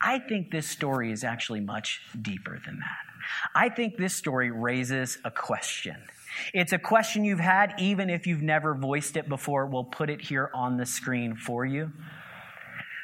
I 0.00 0.18
think 0.18 0.50
this 0.50 0.68
story 0.68 1.10
is 1.10 1.24
actually 1.24 1.60
much 1.60 2.02
deeper 2.20 2.60
than 2.64 2.78
that. 2.78 3.08
I 3.54 3.68
think 3.68 3.96
this 3.96 4.14
story 4.14 4.50
raises 4.50 5.18
a 5.24 5.30
question. 5.30 5.96
It's 6.54 6.72
a 6.72 6.78
question 6.78 7.24
you've 7.24 7.40
had 7.40 7.74
even 7.78 8.10
if 8.10 8.26
you've 8.26 8.42
never 8.42 8.74
voiced 8.74 9.16
it 9.16 9.28
before. 9.28 9.66
We'll 9.66 9.84
put 9.84 10.10
it 10.10 10.20
here 10.20 10.50
on 10.54 10.76
the 10.76 10.86
screen 10.86 11.34
for 11.34 11.64
you. 11.64 11.92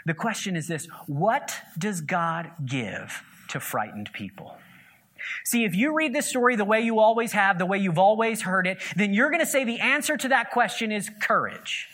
The 0.06 0.14
question 0.14 0.56
is 0.56 0.68
this 0.68 0.86
What 1.06 1.56
does 1.78 2.00
God 2.00 2.50
give 2.64 3.22
to 3.48 3.60
frightened 3.60 4.12
people? 4.12 4.56
See, 5.44 5.64
if 5.64 5.74
you 5.74 5.94
read 5.94 6.12
this 6.12 6.26
story 6.26 6.56
the 6.56 6.64
way 6.64 6.80
you 6.80 6.98
always 6.98 7.32
have, 7.32 7.58
the 7.58 7.66
way 7.66 7.78
you've 7.78 7.98
always 7.98 8.42
heard 8.42 8.66
it, 8.66 8.78
then 8.96 9.14
you're 9.14 9.30
going 9.30 9.40
to 9.40 9.46
say 9.46 9.64
the 9.64 9.80
answer 9.80 10.16
to 10.16 10.28
that 10.28 10.50
question 10.50 10.92
is 10.92 11.10
courage. 11.20 11.88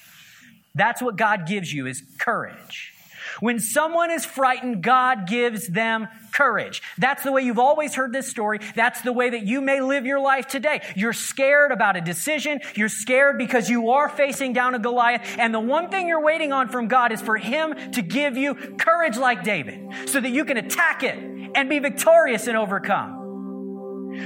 That's 0.75 1.03
what 1.03 1.17
God 1.17 1.47
gives 1.47 1.73
you 1.73 1.87
is 1.87 2.03
courage. 2.19 2.95
When 3.41 3.59
someone 3.59 4.11
is 4.11 4.25
frightened, 4.25 4.83
God 4.83 5.27
gives 5.27 5.69
them 5.69 6.09
courage. 6.33 6.83
That's 6.99 7.23
the 7.23 7.33
way 7.33 7.43
you've 7.43 7.59
always 7.59 7.95
heard 7.95 8.13
this 8.13 8.29
story. 8.29 8.61
That's 8.75 9.01
the 9.03 9.13
way 9.13 9.31
that 9.31 9.43
you 9.43 9.61
may 9.61 9.81
live 9.81 10.05
your 10.05 10.21
life 10.21 10.47
today. 10.47 10.81
You're 10.97 11.13
scared 11.13 11.73
about 11.73 11.97
a 11.97 12.01
decision. 12.01 12.61
You're 12.75 12.89
scared 12.89 13.39
because 13.39 13.71
you 13.71 13.91
are 13.91 14.09
facing 14.09 14.53
down 14.53 14.75
a 14.75 14.79
Goliath. 14.79 15.39
And 15.39 15.55
the 15.55 15.61
one 15.61 15.91
thing 15.91 16.09
you're 16.09 16.23
waiting 16.23 16.53
on 16.53 16.69
from 16.69 16.89
God 16.89 17.13
is 17.13 17.21
for 17.21 17.37
Him 17.37 17.93
to 17.93 18.03
give 18.03 18.37
you 18.37 18.55
courage 18.55 19.17
like 19.17 19.45
David 19.45 19.89
so 20.07 20.21
that 20.21 20.31
you 20.31 20.45
can 20.45 20.57
attack 20.57 21.03
it 21.03 21.17
and 21.55 21.69
be 21.69 21.79
victorious 21.79 22.47
and 22.47 22.57
overcome. 22.57 23.20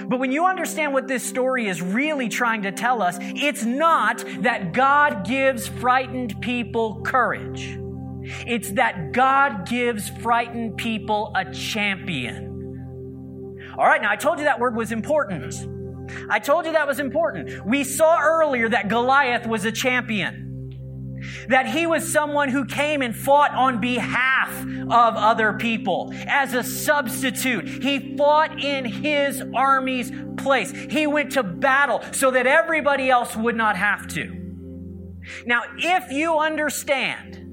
But 0.09 0.19
when 0.19 0.33
you 0.33 0.47
understand 0.47 0.93
what 0.93 1.09
this 1.09 1.23
story 1.23 1.67
is 1.67 1.81
really 1.83 2.29
trying 2.29 2.63
to 2.63 2.73
tell 2.73 3.03
us, 3.03 3.19
it's 3.21 3.65
not 3.65 4.25
that 4.41 4.73
God 4.73 5.27
gives 5.27 5.67
frightened 5.67 6.41
people 6.41 7.03
courage. 7.03 7.79
It's 8.47 8.71
that 8.73 9.13
God 9.13 9.67
gives 9.69 10.09
frightened 10.09 10.77
people 10.77 11.33
a 11.35 11.53
champion. 11.53 12.53
All 13.77 13.85
right, 13.85 14.01
now 14.01 14.11
I 14.11 14.17
told 14.17 14.39
you 14.39 14.45
that 14.45 14.61
word 14.61 14.77
was 14.77 14.93
important. 14.93 15.55
I 16.31 16.39
told 16.39 16.67
you 16.67 16.73
that 16.73 16.87
was 16.87 17.01
important. 17.01 17.67
We 17.67 17.85
saw 17.85 18.21
earlier 18.21 18.69
that 18.69 18.89
Goliath 18.89 19.47
was 19.47 19.65
a 19.65 19.73
champion. 19.73 20.44
That 21.49 21.67
he 21.67 21.87
was 21.87 22.11
someone 22.11 22.49
who 22.49 22.65
came 22.65 23.03
and 23.03 23.15
fought 23.15 23.53
on 23.53 23.81
behalf 23.81 24.51
of 24.63 25.17
other 25.17 25.55
people 25.55 26.13
as 26.27 26.55
a 26.55 26.63
substitute. 26.63 27.83
He 27.83 28.17
fought 28.17 28.63
in 28.63 28.85
his 28.85 29.43
army's 29.55 30.13
place. 30.37 30.71
He 30.71 31.07
went 31.07 31.33
to 31.33 31.43
battle 31.43 32.03
so 32.13 32.31
that 32.31 32.47
everybody 32.47 33.11
else 33.11 33.37
would 33.37 33.57
not 33.57 33.77
have 33.77 34.09
to. 34.09 34.41
Now, 35.47 35.63
if 35.77 36.11
you 36.11 36.39
understand 36.39 37.44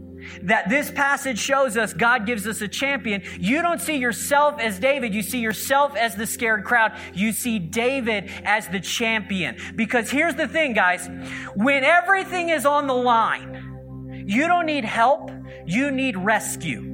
that 0.44 0.70
this 0.70 0.92
passage 0.92 1.40
shows 1.40 1.78
us 1.78 1.94
God 1.94 2.26
gives 2.26 2.48
us 2.48 2.62
a 2.62 2.68
champion, 2.68 3.24
you 3.40 3.62
don't 3.62 3.82
see 3.82 3.98
yourself 3.98 4.60
as 4.60 4.80
David. 4.80 5.14
You 5.14 5.22
see 5.22 5.40
yourself 5.40 5.96
as 5.96 6.16
the 6.16 6.26
scared 6.26 6.64
crowd. 6.64 6.94
You 7.14 7.32
see 7.32 7.60
David 7.60 8.32
as 8.44 8.68
the 8.68 8.80
champion. 8.80 9.58
Because 9.76 10.10
here's 10.10 10.36
the 10.36 10.48
thing, 10.48 10.74
guys. 10.74 11.08
When 11.56 11.84
everything 11.84 12.50
is 12.50 12.66
on 12.66 12.88
the 12.88 12.94
line, 12.96 14.26
you 14.28 14.48
don't 14.48 14.66
need 14.66 14.86
help. 14.86 15.32
You 15.66 15.92
need 15.92 16.18
rescue. 16.18 16.92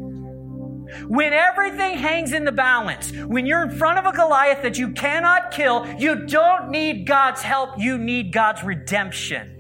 When 1.07 1.33
everything 1.33 1.97
hangs 1.97 2.31
in 2.31 2.45
the 2.45 2.51
balance, 2.51 3.11
when 3.11 3.45
you're 3.45 3.63
in 3.63 3.77
front 3.77 3.99
of 3.99 4.05
a 4.05 4.15
Goliath 4.15 4.61
that 4.63 4.77
you 4.77 4.91
cannot 4.91 5.51
kill, 5.51 5.85
you 5.97 6.25
don't 6.25 6.69
need 6.69 7.05
God's 7.05 7.41
help. 7.41 7.77
You 7.77 7.97
need 7.97 8.31
God's 8.31 8.63
redemption. 8.63 9.59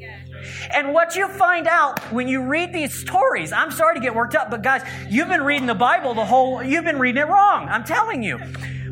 And 0.71 0.93
what 0.93 1.15
you 1.15 1.27
find 1.27 1.67
out 1.67 1.99
when 2.11 2.27
you 2.27 2.43
read 2.43 2.73
these 2.73 2.93
stories, 2.93 3.51
I'm 3.51 3.71
sorry 3.71 3.95
to 3.95 4.01
get 4.01 4.15
worked 4.15 4.35
up, 4.35 4.49
but 4.49 4.61
guys, 4.61 4.83
you've 5.09 5.29
been 5.29 5.43
reading 5.43 5.67
the 5.67 5.75
Bible 5.75 6.13
the 6.13 6.25
whole, 6.25 6.63
you've 6.63 6.85
been 6.85 6.99
reading 6.99 7.21
it 7.21 7.27
wrong. 7.27 7.67
I'm 7.69 7.83
telling 7.83 8.23
you. 8.23 8.39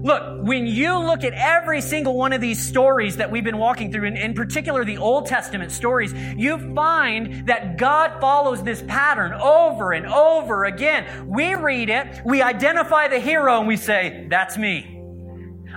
Look, 0.05 0.43
when 0.43 0.67
you 0.67 0.99
look 0.99 1.23
at 1.23 1.33
every 1.33 1.81
single 1.81 2.15
one 2.15 2.31
of 2.31 2.39
these 2.39 2.59
stories 2.63 3.17
that 3.17 3.31
we've 3.31 3.43
been 3.43 3.57
walking 3.57 3.91
through, 3.91 4.05
and 4.05 4.17
in 4.17 4.35
particular 4.35 4.85
the 4.85 4.99
Old 4.99 5.25
Testament 5.25 5.71
stories, 5.71 6.13
you 6.13 6.75
find 6.75 7.47
that 7.47 7.77
God 7.77 8.21
follows 8.21 8.61
this 8.61 8.83
pattern 8.83 9.33
over 9.33 9.93
and 9.93 10.05
over 10.05 10.65
again. 10.65 11.27
We 11.27 11.55
read 11.55 11.89
it, 11.89 12.21
we 12.23 12.43
identify 12.43 13.07
the 13.07 13.19
hero, 13.19 13.57
and 13.57 13.67
we 13.67 13.77
say, 13.77 14.27
That's 14.29 14.57
me. 14.59 15.01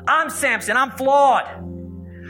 I'm 0.06 0.28
Samson, 0.28 0.76
I'm 0.76 0.90
flawed. 0.90 1.46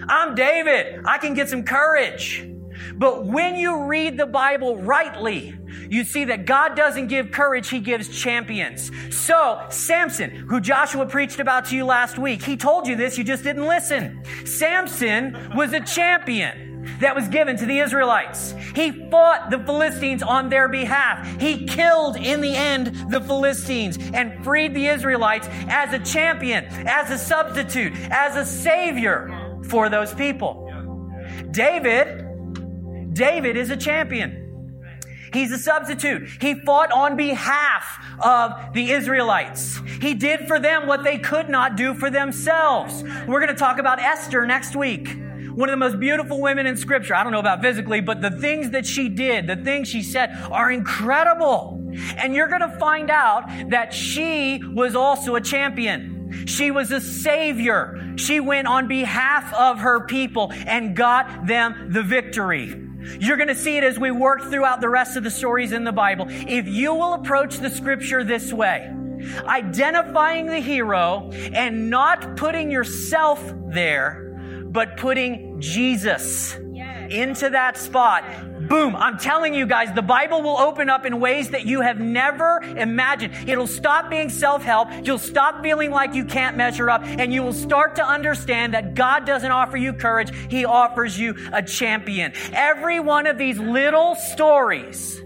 I'm 0.08 0.36
David, 0.36 1.02
I 1.04 1.18
can 1.18 1.34
get 1.34 1.48
some 1.48 1.64
courage. 1.64 2.48
But 2.94 3.26
when 3.26 3.56
you 3.56 3.84
read 3.84 4.16
the 4.16 4.26
Bible 4.26 4.76
rightly, 4.78 5.58
you 5.88 6.04
see 6.04 6.24
that 6.24 6.46
God 6.46 6.76
doesn't 6.76 7.08
give 7.08 7.30
courage, 7.30 7.68
He 7.68 7.80
gives 7.80 8.08
champions. 8.08 8.90
So, 9.14 9.64
Samson, 9.70 10.30
who 10.30 10.60
Joshua 10.60 11.06
preached 11.06 11.40
about 11.40 11.66
to 11.66 11.76
you 11.76 11.84
last 11.84 12.18
week, 12.18 12.42
he 12.42 12.56
told 12.56 12.86
you 12.86 12.96
this, 12.96 13.18
you 13.18 13.24
just 13.24 13.44
didn't 13.44 13.66
listen. 13.66 14.22
Samson 14.44 15.54
was 15.54 15.72
a 15.72 15.80
champion 15.80 16.68
that 17.00 17.14
was 17.14 17.28
given 17.28 17.56
to 17.56 17.66
the 17.66 17.78
Israelites. 17.78 18.54
He 18.74 19.10
fought 19.10 19.50
the 19.50 19.58
Philistines 19.58 20.22
on 20.22 20.48
their 20.48 20.68
behalf. 20.68 21.26
He 21.40 21.66
killed 21.66 22.16
in 22.16 22.40
the 22.40 22.54
end 22.54 23.10
the 23.10 23.20
Philistines 23.20 23.98
and 24.14 24.42
freed 24.44 24.74
the 24.74 24.86
Israelites 24.86 25.48
as 25.68 25.92
a 25.92 25.98
champion, 25.98 26.64
as 26.86 27.10
a 27.10 27.18
substitute, 27.18 27.92
as 28.10 28.36
a 28.36 28.44
savior 28.44 29.60
for 29.68 29.88
those 29.88 30.14
people. 30.14 30.64
David 31.50 32.27
David 33.18 33.56
is 33.56 33.70
a 33.70 33.76
champion. 33.76 34.44
He's 35.32 35.50
a 35.50 35.58
substitute. 35.58 36.28
He 36.40 36.54
fought 36.54 36.92
on 36.92 37.16
behalf 37.16 37.98
of 38.20 38.72
the 38.72 38.92
Israelites. 38.92 39.80
He 40.00 40.14
did 40.14 40.46
for 40.46 40.60
them 40.60 40.86
what 40.86 41.02
they 41.02 41.18
could 41.18 41.48
not 41.48 41.76
do 41.76 41.94
for 41.94 42.10
themselves. 42.10 43.02
We're 43.26 43.40
going 43.40 43.48
to 43.48 43.58
talk 43.58 43.78
about 43.78 43.98
Esther 43.98 44.46
next 44.46 44.76
week. 44.76 45.08
One 45.52 45.68
of 45.68 45.72
the 45.72 45.76
most 45.76 45.98
beautiful 45.98 46.40
women 46.40 46.66
in 46.66 46.76
scripture. 46.76 47.16
I 47.16 47.24
don't 47.24 47.32
know 47.32 47.40
about 47.40 47.60
physically, 47.60 48.00
but 48.00 48.22
the 48.22 48.30
things 48.30 48.70
that 48.70 48.86
she 48.86 49.08
did, 49.08 49.48
the 49.48 49.56
things 49.56 49.88
she 49.88 50.02
said 50.02 50.30
are 50.52 50.70
incredible. 50.70 51.74
And 52.16 52.36
you're 52.36 52.46
going 52.46 52.60
to 52.60 52.78
find 52.78 53.10
out 53.10 53.48
that 53.70 53.92
she 53.92 54.62
was 54.62 54.94
also 54.94 55.34
a 55.34 55.40
champion. 55.40 56.46
She 56.46 56.70
was 56.70 56.92
a 56.92 57.00
savior. 57.00 58.14
She 58.16 58.38
went 58.38 58.68
on 58.68 58.86
behalf 58.86 59.52
of 59.52 59.80
her 59.80 60.06
people 60.06 60.52
and 60.52 60.94
got 60.94 61.48
them 61.48 61.88
the 61.90 62.04
victory. 62.04 62.87
You're 63.18 63.36
going 63.36 63.48
to 63.48 63.54
see 63.54 63.76
it 63.76 63.84
as 63.84 63.98
we 63.98 64.10
work 64.10 64.42
throughout 64.42 64.80
the 64.80 64.88
rest 64.88 65.16
of 65.16 65.24
the 65.24 65.30
stories 65.30 65.72
in 65.72 65.84
the 65.84 65.92
Bible. 65.92 66.26
If 66.28 66.68
you 66.68 66.94
will 66.94 67.14
approach 67.14 67.56
the 67.56 67.70
scripture 67.70 68.24
this 68.24 68.52
way, 68.52 68.92
identifying 69.46 70.46
the 70.46 70.60
hero 70.60 71.30
and 71.32 71.90
not 71.90 72.36
putting 72.36 72.70
yourself 72.70 73.42
there, 73.66 74.38
but 74.66 74.96
putting 74.96 75.60
Jesus 75.60 76.54
into 77.10 77.50
that 77.50 77.76
spot, 77.78 78.24
Boom. 78.68 78.94
I'm 78.96 79.18
telling 79.18 79.54
you 79.54 79.66
guys, 79.66 79.92
the 79.94 80.02
Bible 80.02 80.42
will 80.42 80.58
open 80.58 80.90
up 80.90 81.06
in 81.06 81.20
ways 81.20 81.50
that 81.50 81.64
you 81.64 81.80
have 81.80 81.98
never 81.98 82.60
imagined. 82.62 83.48
It'll 83.48 83.66
stop 83.66 84.10
being 84.10 84.28
self-help. 84.28 84.88
You'll 85.04 85.18
stop 85.18 85.62
feeling 85.62 85.90
like 85.90 86.14
you 86.14 86.24
can't 86.24 86.56
measure 86.56 86.90
up 86.90 87.02
and 87.04 87.32
you 87.32 87.42
will 87.42 87.52
start 87.52 87.96
to 87.96 88.04
understand 88.04 88.74
that 88.74 88.94
God 88.94 89.24
doesn't 89.24 89.50
offer 89.50 89.76
you 89.76 89.92
courage. 89.92 90.30
He 90.50 90.64
offers 90.64 91.18
you 91.18 91.34
a 91.52 91.62
champion. 91.62 92.32
Every 92.52 93.00
one 93.00 93.26
of 93.26 93.38
these 93.38 93.58
little 93.58 94.14
stories, 94.14 95.22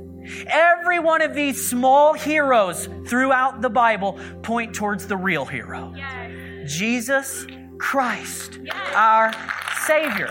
every 0.46 1.00
one 1.00 1.22
of 1.22 1.34
these 1.34 1.68
small 1.68 2.14
heroes 2.14 2.88
throughout 3.06 3.60
the 3.60 3.70
Bible 3.70 4.18
point 4.42 4.74
towards 4.74 5.06
the 5.06 5.16
real 5.16 5.44
hero. 5.44 5.92
Yes. 5.96 6.72
Jesus 6.72 7.46
Christ, 7.78 8.60
yes. 8.62 8.76
our 8.94 9.32
Savior. 9.84 10.30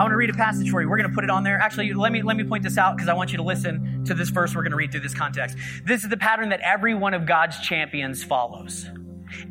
I 0.00 0.02
want 0.02 0.12
to 0.12 0.16
read 0.16 0.30
a 0.30 0.32
passage 0.32 0.70
for 0.70 0.80
you. 0.80 0.88
We're 0.88 0.96
going 0.96 1.10
to 1.10 1.14
put 1.14 1.24
it 1.24 1.30
on 1.30 1.44
there. 1.44 1.58
Actually, 1.58 1.92
let 1.92 2.10
me 2.10 2.22
let 2.22 2.34
me 2.34 2.42
point 2.42 2.62
this 2.62 2.78
out 2.78 2.96
because 2.96 3.10
I 3.10 3.12
want 3.12 3.32
you 3.32 3.36
to 3.36 3.42
listen 3.42 4.02
to 4.06 4.14
this 4.14 4.30
verse 4.30 4.54
we're 4.54 4.62
going 4.62 4.70
to 4.70 4.78
read 4.78 4.92
through 4.92 5.02
this 5.02 5.12
context. 5.12 5.58
This 5.84 6.04
is 6.04 6.08
the 6.08 6.16
pattern 6.16 6.48
that 6.48 6.60
every 6.60 6.94
one 6.94 7.12
of 7.12 7.26
God's 7.26 7.60
champions 7.60 8.24
follows. 8.24 8.88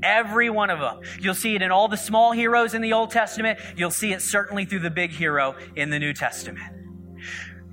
Every 0.02 0.50
one 0.50 0.72
of 0.72 0.80
them. 0.80 1.02
You'll 1.22 1.36
see 1.36 1.54
it 1.54 1.62
in 1.62 1.70
all 1.70 1.88
the 1.88 1.98
small 1.98 2.32
heroes 2.32 2.74
in 2.74 2.82
the 2.82 2.94
Old 2.94 3.12
Testament. 3.12 3.60
You'll 3.78 3.92
see 3.92 4.12
it 4.12 4.24
certainly 4.24 4.66
through 4.66 4.80
the 4.80 4.90
big 4.90 5.12
hero 5.12 5.56
in 5.76 5.92
the 5.92 6.00
New 6.00 6.14
Testament. 6.14 6.74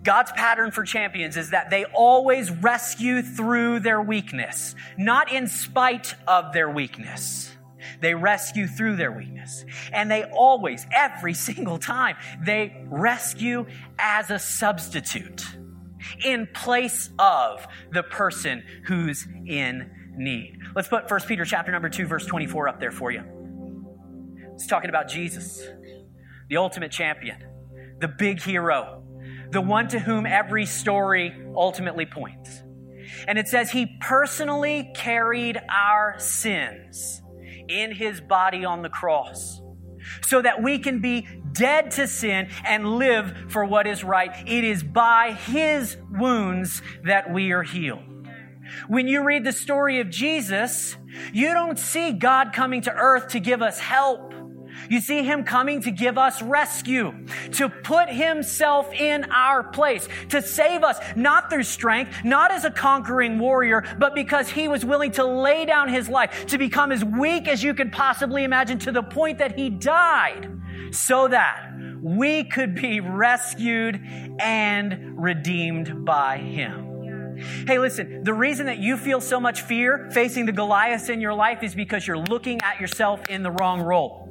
God's 0.02 0.32
pattern 0.32 0.70
for 0.70 0.84
champions 0.84 1.38
is 1.38 1.52
that 1.52 1.70
they 1.70 1.86
always 1.86 2.50
rescue 2.50 3.22
through 3.22 3.80
their 3.80 4.02
weakness, 4.02 4.74
not 4.98 5.32
in 5.32 5.46
spite 5.46 6.14
of 6.28 6.52
their 6.52 6.68
weakness. 6.68 7.55
They 8.00 8.14
rescue 8.14 8.66
through 8.66 8.96
their 8.96 9.12
weakness. 9.12 9.64
And 9.92 10.10
they 10.10 10.24
always, 10.24 10.86
every 10.92 11.34
single 11.48 11.78
time, 11.78 12.16
they 12.44 12.84
rescue 12.88 13.66
as 13.98 14.30
a 14.30 14.38
substitute 14.38 15.44
in 16.24 16.46
place 16.52 17.10
of 17.18 17.66
the 17.92 18.02
person 18.02 18.62
who's 18.86 19.26
in 19.46 19.90
need. 20.16 20.58
Let's 20.74 20.88
put 20.88 21.10
1 21.10 21.20
Peter 21.26 21.44
chapter 21.44 21.72
number 21.72 21.88
2 21.88 22.06
verse 22.06 22.26
24 22.26 22.68
up 22.68 22.80
there 22.80 22.90
for 22.90 23.10
you. 23.10 23.22
It's 24.54 24.66
talking 24.66 24.88
about 24.88 25.08
Jesus, 25.08 25.62
the 26.48 26.56
ultimate 26.56 26.90
champion, 26.90 27.44
the 28.00 28.08
big 28.08 28.40
hero, 28.40 29.02
the 29.50 29.60
one 29.60 29.88
to 29.88 29.98
whom 29.98 30.26
every 30.26 30.66
story 30.66 31.34
ultimately 31.54 32.06
points. 32.06 32.62
And 33.28 33.38
it 33.38 33.48
says 33.48 33.70
he 33.70 33.98
personally 34.00 34.90
carried 34.94 35.60
our 35.68 36.18
sins 36.18 37.22
in 37.68 37.92
his 37.92 38.20
body 38.20 38.64
on 38.64 38.82
the 38.82 38.88
cross 38.88 39.60
so 40.22 40.40
that 40.42 40.62
we 40.62 40.78
can 40.78 41.00
be 41.00 41.26
dead 41.52 41.90
to 41.92 42.06
sin 42.06 42.48
and 42.64 42.96
live 42.96 43.34
for 43.48 43.64
what 43.64 43.86
is 43.86 44.04
right. 44.04 44.30
It 44.46 44.64
is 44.64 44.82
by 44.82 45.32
his 45.32 45.96
wounds 46.10 46.82
that 47.04 47.32
we 47.32 47.52
are 47.52 47.62
healed. 47.62 48.02
When 48.88 49.08
you 49.08 49.24
read 49.24 49.44
the 49.44 49.52
story 49.52 50.00
of 50.00 50.10
Jesus, 50.10 50.96
you 51.32 51.52
don't 51.52 51.78
see 51.78 52.12
God 52.12 52.52
coming 52.52 52.82
to 52.82 52.92
earth 52.92 53.28
to 53.28 53.40
give 53.40 53.62
us 53.62 53.78
help. 53.78 54.34
You 54.88 55.00
see 55.00 55.22
him 55.22 55.44
coming 55.44 55.80
to 55.82 55.90
give 55.90 56.18
us 56.18 56.42
rescue, 56.42 57.12
to 57.52 57.68
put 57.68 58.08
himself 58.08 58.92
in 58.92 59.24
our 59.30 59.62
place, 59.62 60.08
to 60.30 60.42
save 60.42 60.82
us, 60.82 60.98
not 61.16 61.50
through 61.50 61.64
strength, 61.64 62.12
not 62.24 62.50
as 62.50 62.64
a 62.64 62.70
conquering 62.70 63.38
warrior, 63.38 63.84
but 63.98 64.14
because 64.14 64.48
he 64.48 64.68
was 64.68 64.84
willing 64.84 65.12
to 65.12 65.24
lay 65.24 65.64
down 65.64 65.88
his 65.88 66.08
life, 66.08 66.46
to 66.46 66.58
become 66.58 66.92
as 66.92 67.04
weak 67.04 67.48
as 67.48 67.62
you 67.62 67.74
could 67.74 67.92
possibly 67.92 68.44
imagine 68.44 68.78
to 68.80 68.92
the 68.92 69.02
point 69.02 69.38
that 69.38 69.58
he 69.58 69.70
died 69.70 70.50
so 70.90 71.28
that 71.28 71.72
we 72.00 72.44
could 72.44 72.74
be 72.74 73.00
rescued 73.00 74.00
and 74.38 75.20
redeemed 75.20 76.04
by 76.04 76.38
him. 76.38 76.86
Hey, 77.66 77.78
listen, 77.78 78.24
the 78.24 78.32
reason 78.32 78.66
that 78.66 78.78
you 78.78 78.96
feel 78.96 79.20
so 79.20 79.38
much 79.38 79.62
fear 79.62 80.08
facing 80.12 80.46
the 80.46 80.52
Goliaths 80.52 81.08
in 81.08 81.20
your 81.20 81.34
life 81.34 81.62
is 81.62 81.74
because 81.74 82.06
you're 82.06 82.18
looking 82.18 82.60
at 82.62 82.80
yourself 82.80 83.28
in 83.28 83.42
the 83.42 83.50
wrong 83.50 83.82
role. 83.82 84.25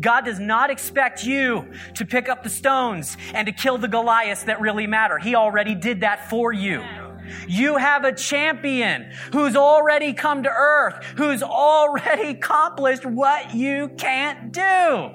God 0.00 0.24
does 0.24 0.38
not 0.38 0.70
expect 0.70 1.24
you 1.24 1.72
to 1.94 2.04
pick 2.04 2.28
up 2.28 2.42
the 2.42 2.50
stones 2.50 3.16
and 3.34 3.46
to 3.46 3.52
kill 3.52 3.78
the 3.78 3.88
Goliaths 3.88 4.44
that 4.44 4.60
really 4.60 4.86
matter. 4.86 5.18
He 5.18 5.34
already 5.34 5.74
did 5.74 6.00
that 6.00 6.28
for 6.30 6.52
you. 6.52 6.82
You 7.48 7.76
have 7.76 8.04
a 8.04 8.12
champion 8.12 9.10
who's 9.32 9.56
already 9.56 10.12
come 10.12 10.42
to 10.42 10.50
earth, 10.50 11.04
who's 11.16 11.42
already 11.42 12.30
accomplished 12.30 13.04
what 13.04 13.54
you 13.54 13.88
can't 13.96 14.52
do. 14.52 15.10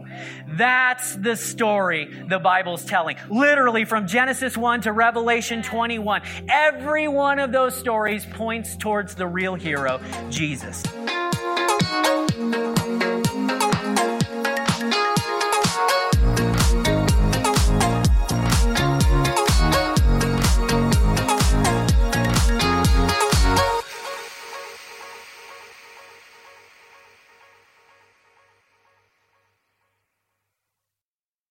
That's 0.50 1.16
the 1.16 1.36
story 1.36 2.26
the 2.28 2.40
Bible's 2.40 2.86
telling. 2.86 3.18
Literally 3.30 3.86
from 3.86 4.08
Genesis 4.08 4.58
1 4.58 4.82
to 4.82 4.92
Revelation 4.92 5.62
21. 5.62 6.22
Every 6.50 7.08
one 7.08 7.40
of 7.40 7.52
those 7.52 7.76
stories 7.76 8.26
points 8.26 8.76
towards 8.78 9.16
the 9.16 9.28
real 9.28 9.56
hero, 9.56 10.00
Jesus. 10.30 10.84